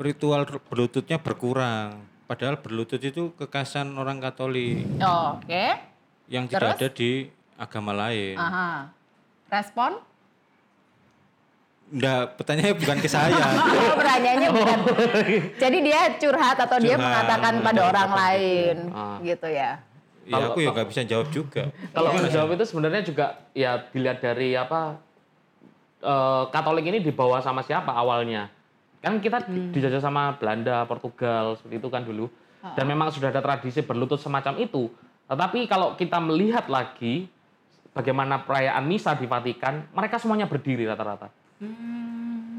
[0.00, 2.00] ritual berlututnya berkurang.
[2.24, 5.76] Padahal berlutut itu kekasan orang Katolik Oh, Oke.
[6.26, 6.78] yang tidak Terus?
[6.80, 7.10] ada di
[7.54, 8.34] agama lain.
[8.34, 8.90] Aha.
[9.46, 10.00] Respon?
[11.86, 13.38] Enggak, pertanyaannya bukan ke saya.
[13.86, 14.78] Oh, pertanyaannya bukan.
[15.54, 18.18] Jadi dia curhat atau dia Curhat, mengatakan pada orang gitu.
[18.18, 19.18] lain Ah.
[19.22, 19.70] gitu ya.
[20.26, 21.70] ya aku ya nggak bisa jawab juga.
[21.94, 24.98] Kalau menjawab itu sebenarnya juga ya dilihat dari apa
[26.02, 28.50] eh, Katolik ini dibawa sama siapa awalnya?
[28.98, 32.26] Kan kita di- dijajah sama Belanda, Portugal seperti itu kan dulu.
[32.74, 34.90] Dan memang sudah ada tradisi berlutut semacam itu.
[35.30, 37.30] Tetapi kalau kita melihat lagi
[37.94, 41.30] bagaimana perayaan misa di Vatikan, mereka semuanya berdiri rata-rata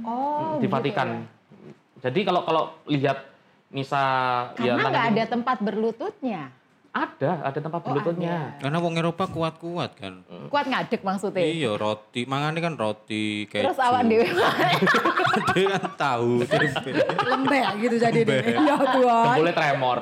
[0.08, 1.08] Oh, di gitu Vatikan.
[1.08, 1.22] ya.
[2.08, 3.26] Jadi kalau kalau lihat
[3.68, 4.02] misa
[4.64, 6.50] ya Karena nggak ada tempat berlututnya.
[6.92, 8.58] Ada ada tempat Oh, berlututnya.
[8.58, 10.26] Karena wong Eropa kuat-kuat kan.
[10.50, 11.46] Kuat ngadek maksudnya.
[11.46, 13.70] Iya roti, mangannya kan roti keju.
[13.70, 14.26] Terus awak dewe
[15.56, 16.42] Dia kan tahu.
[17.24, 18.44] Lembek gitu jadi deh.
[18.58, 19.36] Ya Tuhan.
[19.38, 20.00] Boleh tremor.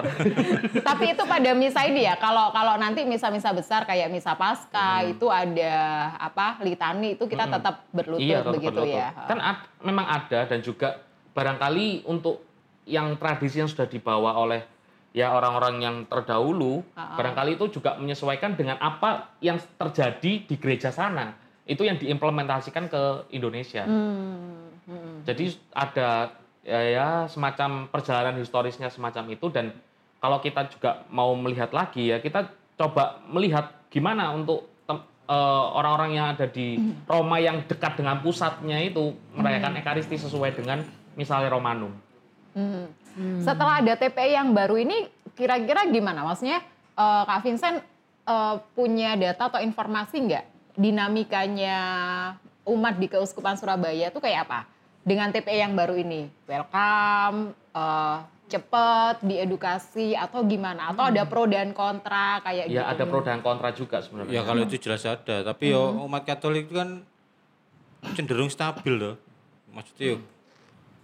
[0.81, 2.15] Tapi itu pada misa ini ya.
[2.15, 5.75] Kalau kalau nanti misa-misa besar kayak misa Paskah itu ada
[6.15, 8.97] apa litani itu kita tetap berlutut iya, tetap begitu berlutut.
[8.97, 9.07] ya.
[9.25, 10.99] Kan ad- memang ada dan juga
[11.31, 12.41] barangkali untuk
[12.85, 14.74] yang tradisi yang sudah dibawa oleh
[15.15, 20.91] ya orang-orang yang terdahulu, Ah, barangkali itu juga menyesuaikan dengan apa yang terjadi di gereja
[20.91, 21.31] sana.
[21.63, 23.87] Itu yang diimplementasikan ke Indonesia.
[23.87, 25.23] Hmm, hmm.
[25.23, 26.35] Jadi ada
[26.67, 29.71] ya, ya semacam perjalanan historisnya semacam itu dan
[30.19, 36.11] kalau kita juga mau melihat lagi ya kita coba melihat gimana untuk tem- eh, orang-orang
[36.11, 36.75] yang ada di
[37.07, 40.83] Roma yang dekat dengan pusatnya itu merayakan Ekaristi sesuai dengan
[41.15, 41.95] misalnya Romanum.
[42.55, 42.87] Hmm.
[43.43, 46.23] Setelah ada TPI yang baru ini kira-kira gimana?
[46.23, 46.63] Maksudnya
[46.95, 47.83] eh, Kak Vincent
[48.25, 50.45] eh, punya data atau informasi nggak
[50.79, 51.77] dinamikanya
[52.67, 54.71] umat di Keuskupan Surabaya tuh kayak apa?
[55.05, 60.95] Dengan TPE yang baru ini, welcome, eh, cepet, diedukasi atau gimana?
[60.95, 62.79] Atau ada pro dan kontra kayak gitu?
[62.79, 64.31] Ya ada pro dan kontra juga sebenarnya.
[64.31, 67.03] Ya kalau itu jelas ada, tapi yo umat Katolik itu kan
[68.15, 69.15] cenderung stabil loh.
[69.73, 70.17] Maksudnya yo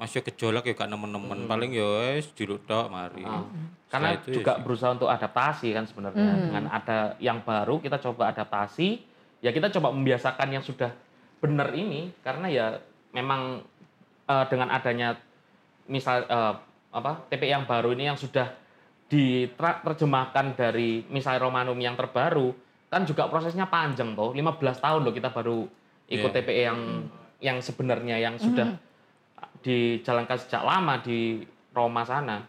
[0.01, 3.21] masih gejolak ya gak nemen-nemen, paling yo wis diluk tok mari.
[3.21, 3.45] Ah.
[3.85, 6.49] Karena itu juga ya berusaha untuk adaptasi kan sebenarnya.
[6.49, 8.97] Dengan ada yang baru kita coba adaptasi,
[9.45, 10.89] ya kita coba membiasakan yang sudah
[11.37, 12.67] benar ini karena ya
[13.13, 13.61] memang
[14.25, 15.13] eh, dengan adanya
[15.85, 16.53] misal eh,
[16.91, 18.49] apa TPI yang baru ini yang sudah
[19.05, 22.55] diterjemahkan dari misal Romanum yang terbaru
[22.89, 25.67] kan juga prosesnya panjang toh 15 tahun loh kita baru
[26.11, 26.35] ikut Iya.
[26.43, 26.79] TPE yang
[27.41, 28.75] yang sebenarnya yang sudah
[29.61, 31.41] dijalankan sejak lama di
[31.71, 32.43] Roma sana.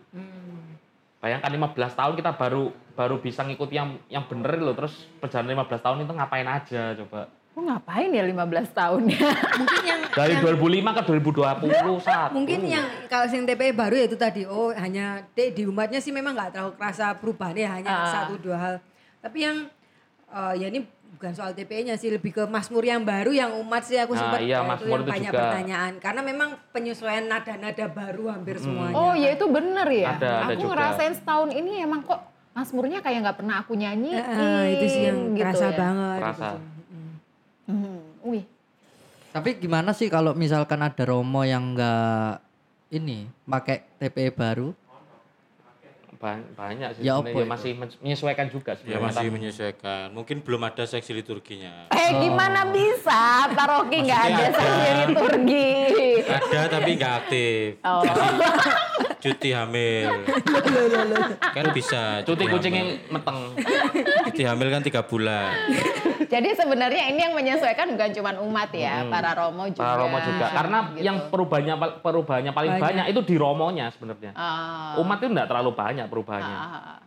[1.17, 5.79] Bayangkan 15 tahun kita baru baru bisa ngikuti yang yang bener loh terus perjalanan 15
[5.79, 7.31] tahun itu ngapain aja coba.
[7.53, 8.33] Lu ngapain ya 15
[8.73, 9.29] tahun ya?
[9.55, 12.33] Mungkin yang Dari yang- 2005 ke 2021.
[12.33, 16.11] Mungkin yang kalau sing TPE baru ya itu tadi oh hanya di, di umatnya sih
[16.11, 18.09] memang nggak terlalu kerasa perubahannya hanya Ah.
[18.11, 18.75] satu dua hal.
[19.21, 19.57] Tapi yang
[20.29, 20.81] eh, ya ini
[21.13, 24.41] bukan soal TPE-nya sih lebih ke Mazmur yang baru yang umat sih aku Nah, sempat
[24.41, 25.41] iya, eh, Mazmur yang itu banyak juga.
[25.43, 28.95] pertanyaan karena memang penyesuaian nada-nada baru hampir semuanya.
[28.95, 30.09] Oh ya itu bener ya.
[30.15, 30.71] Ada, ada aku juga.
[30.73, 32.21] ngerasain setahun ini emang kok
[32.53, 34.19] Mazmurnya kayak nggak pernah aku nyanyiin.
[34.19, 35.77] Eh, itu sih yang gitu kerasa ya.
[35.79, 36.19] banget.
[36.19, 36.49] Kerasa.
[36.49, 36.71] gitu sih.
[37.63, 38.45] Hmm, Wih,
[39.31, 42.45] Tapi gimana sih kalau misalkan ada Romo yang enggak
[42.91, 44.77] ini pakai TPE baru?
[46.23, 49.03] Ba- banyak sih Ya, ya, masih men- menyesuaikan juga Ya sebenarnya.
[49.03, 50.07] masih Tapi- menyesuaikan.
[50.15, 51.91] Mungkin belum ada seksi liturginya.
[51.91, 55.03] eh gimana bisa paroki nggak ada ada.
[55.03, 55.71] liturgi?
[56.23, 57.83] Ada tapi nggak aktif.
[57.83, 58.07] Oh.
[59.19, 60.11] Cuti hamil.
[61.51, 62.23] kan bisa.
[62.23, 62.55] cuti hamil.
[62.55, 63.39] kucing yang meteng.
[64.25, 65.51] Cuti hamil kan tiga bulan.
[66.33, 69.85] Jadi sebenarnya ini yang menyesuaikan bukan cuma umat ya, para romo juga.
[69.85, 70.47] Para Romo juga.
[70.49, 71.05] Karena Gitu.
[71.05, 72.83] yang perubahannya perubahannya paling Banyak.
[72.83, 74.33] banyak, itu di Romonya sebenarnya.
[74.33, 74.97] Ah.
[74.97, 76.57] Umat itu enggak terlalu banyak perubahannya.
[76.57, 76.99] Ah,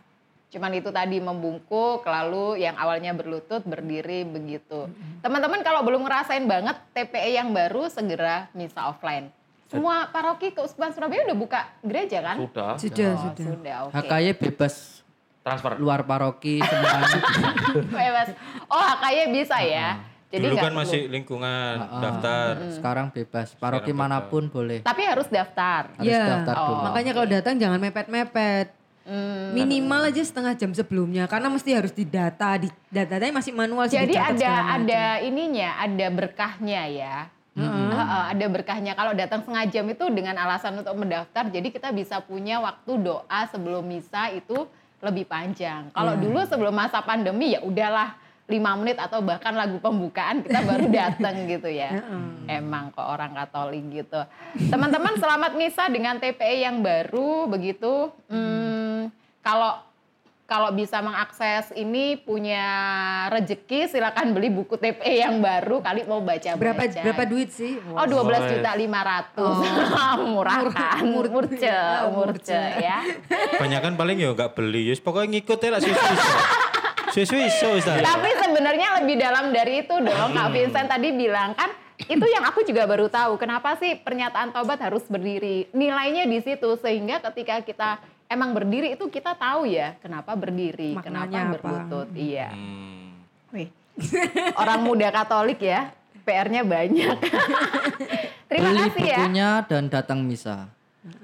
[0.46, 4.86] Cuman itu tadi membungkuk, lalu yang awalnya berlutut berdiri begitu.
[5.18, 9.28] Teman-teman kalau belum ngerasain banget TPE yang baru segera misa offline.
[9.66, 12.38] Semua paroki keuskupan Surabaya udah buka gereja kan?
[12.38, 12.78] Sudah.
[12.78, 13.44] Sudah, Oh, sudah.
[13.44, 13.94] sudah, oke.
[13.98, 14.95] HKY bebas
[15.46, 15.78] Transfer.
[15.78, 17.18] luar paroki semuanya.
[17.94, 18.28] Bebas.
[18.66, 20.02] Oh, HKY bisa ya.
[20.26, 20.80] Jadi Dulu kan perlu.
[20.82, 22.52] masih lingkungan, Ah, daftar.
[22.74, 23.54] Sekarang bebas.
[23.54, 24.82] Paroki Sekarang mana pun boleh.
[24.82, 25.94] Tapi harus daftar.
[25.94, 26.42] Harus Iya.
[26.42, 26.66] daftar Oh.
[26.66, 26.80] dulu.
[26.90, 28.74] Makanya kalau datang jangan mepet-mepet.
[29.06, 29.54] Hmm.
[29.54, 34.18] Minimal aja setengah jam sebelumnya karena mesti harus didata, di datanya masih manual sih Jadi
[34.18, 37.16] ada ada ininya, ada berkahnya ya.
[37.54, 37.94] Heeh,
[38.34, 38.92] ada berkahnya.
[38.92, 43.40] Kalau datang setengah jam itu dengan alasan untuk mendaftar, jadi kita bisa punya waktu doa
[43.46, 44.66] sebelum misa itu
[45.00, 45.92] lebih panjang.
[45.92, 48.16] Kalau dulu sebelum masa pandemi ya udahlah
[48.46, 51.98] lima menit atau bahkan lagu pembukaan kita baru datang gitu ya.
[52.46, 54.20] Emang kok orang Katolik gitu.
[54.70, 58.14] Teman-teman selamat misa dengan TPE yang baru begitu.
[58.30, 59.10] Hmm,
[59.42, 59.85] kalau
[60.46, 62.62] kalau bisa mengakses ini punya
[63.28, 67.00] rejeki silakan beli buku TPE yang baru kali mau baca berapa baca.
[67.02, 67.74] berapa duit sih?
[67.90, 69.34] Oh 12 juta 500
[70.30, 71.02] murah kan?
[71.02, 71.66] Mur- murce
[72.06, 72.46] Oh, murce.
[72.46, 72.62] murce.
[72.78, 73.02] ya.
[73.58, 74.86] Banyakan paling ya nggak beli.
[74.86, 75.80] Yus pokoknya ngikut ya lah
[77.98, 80.30] tapi sebenarnya lebih dalam dari itu dong.
[80.30, 83.34] Kak Vincent tadi bilang kan itu yang aku juga baru tahu.
[83.34, 85.66] Kenapa sih pernyataan tobat harus berdiri?
[85.72, 86.76] Nilainya di situ.
[86.76, 87.90] Sehingga ketika kita
[88.26, 91.52] emang berdiri itu kita tahu ya kenapa berdiri Maknanya kenapa apa.
[91.54, 93.22] berlutut iya Hmm.
[93.48, 93.68] Wih,
[94.60, 97.16] orang muda Katolik ya, PR-nya banyak.
[98.50, 99.16] Terima Beli kasih ya.
[99.16, 100.66] bukunya dan datang misa.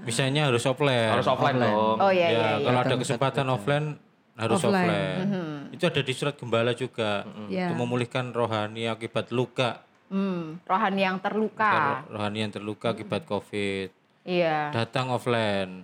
[0.03, 1.11] Misalnya harus offline.
[1.11, 1.75] Harus offline, Offline.
[1.75, 1.97] dong.
[1.99, 2.47] Oh iya ya, iya.
[2.55, 2.65] iya.
[2.65, 3.87] kalau ada kesempatan offline
[4.33, 4.87] harus Offline.
[4.87, 5.71] offline.
[5.71, 7.27] Itu ada di surat gembala juga.
[7.47, 7.67] Iya.
[7.69, 9.83] Untuk memulihkan rohani akibat luka.
[10.07, 12.07] Hmm, rohani yang terluka.
[12.07, 13.91] Rohani yang terluka akibat Covid.
[14.23, 14.71] Iya.
[14.73, 15.83] Datang offline.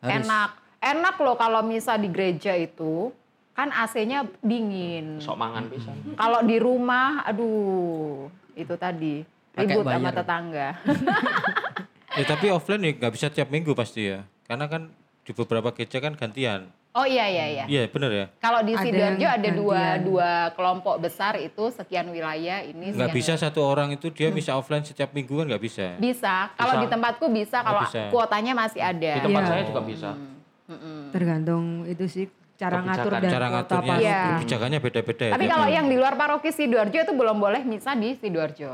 [0.00, 0.26] Harus.
[0.26, 0.50] Enak.
[0.80, 3.12] Enak loh kalau misa di gereja itu
[3.52, 5.20] kan AC-nya dingin.
[5.20, 5.92] Sok mangan pisan.
[6.16, 9.20] Kalau di rumah, aduh, itu tadi
[9.52, 10.68] ribut sama tetangga.
[12.18, 14.26] Ya tapi offline ya nggak bisa tiap minggu pasti ya.
[14.50, 14.90] Karena kan
[15.22, 16.66] di beberapa gereja kan gantian.
[16.90, 17.64] Oh iya iya iya.
[17.64, 18.26] Iya bener ya.
[18.36, 19.98] Kalau di Ada Sidoarjo yang ada dua gantian.
[20.02, 22.90] dua kelompok besar itu sekian wilayah ini.
[22.90, 25.94] Nggak sekian bisa satu orang itu dia bisa offline setiap minggu kan nggak bisa.
[25.96, 26.50] Bisa.
[26.52, 29.12] Kalau di tempatku bisa kalau kuotanya masih ada.
[29.12, 29.48] Di tempat Iya.
[29.48, 30.10] saya juga bisa.
[31.10, 32.90] Tergantung itu sih cara Kebijakan.
[32.92, 34.00] ngatur dan Cara ngaturnya, pas.
[34.00, 34.20] Iya.
[34.34, 35.32] kebijakannya beda-beda ya.
[35.32, 38.72] Tapi tiap kalau yang di luar paroki Sidoarjo itu belum boleh misa di Sidoarjo.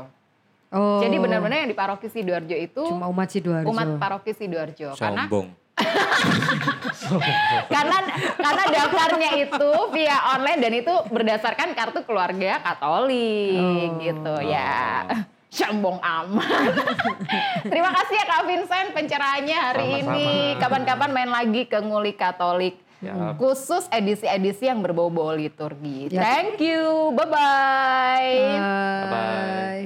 [0.67, 0.99] Oh.
[0.99, 3.67] Jadi benar-benar yang di paroki Sidoarjo itu cuma umat Sidoarjo.
[3.67, 4.91] umat paroki Sidoarjo.
[4.91, 5.47] Sombong.
[5.47, 5.65] karena
[7.73, 15.05] karena daftarnya itu via online dan itu berdasarkan kartu keluarga Katolik gitu ya.
[15.57, 16.75] Sombong amat.
[17.71, 20.13] Terima kasih ya Kak Vincent pencerahannya hari Sama-sama.
[20.13, 20.29] ini.
[20.59, 22.75] Kapan-kapan main lagi ke Ngulik Katolik.
[22.99, 23.37] Siap.
[23.41, 26.13] Khusus edisi-edisi yang berbau-bau liturgi.
[26.13, 26.21] Ya.
[26.21, 27.15] Thank you.
[27.15, 28.37] Bye-bye.
[28.53, 29.83] Bye-bye.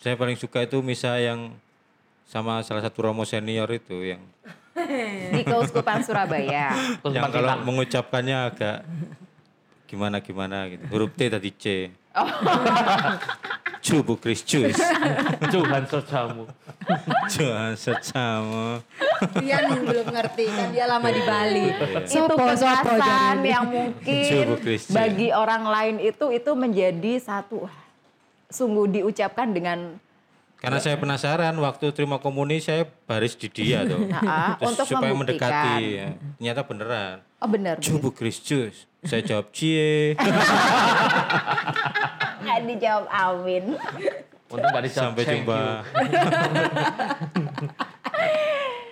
[0.00, 1.52] Saya paling suka itu misa yang
[2.24, 4.22] sama salah satu romo senior itu yang
[5.34, 6.72] Di Keuskupan Surabaya.
[7.04, 8.78] Yang kalau mengucapkannya agak
[9.86, 10.84] gimana gimana gitu.
[10.92, 11.64] Huruf T tadi C.
[13.86, 14.74] Cubu Kristus.
[15.46, 16.50] Tuhan sajamu.
[17.30, 18.82] Jangan secamu.
[19.38, 21.66] Rian belum ngerti kan dia lama di Bali.
[21.70, 24.58] itu Sopo, sopo, kekerasan yang mungkin
[24.90, 27.70] bagi orang lain itu itu menjadi satu
[28.50, 29.98] sungguh diucapkan dengan
[30.56, 34.08] Karena saya penasaran waktu terima komuni saya baris di dia tuh.
[34.10, 35.52] Nah, Terus untuk supaya membuktikan.
[35.52, 35.84] mendekati.
[35.92, 36.08] Ya.
[36.40, 37.16] Ternyata beneran.
[37.36, 38.88] oh benar Cubu Kristus.
[39.04, 40.16] Saya jawab cie.
[42.42, 43.74] nggak dijawab Amin
[44.46, 45.60] Untuk nggak dijawab Sampai jumpa.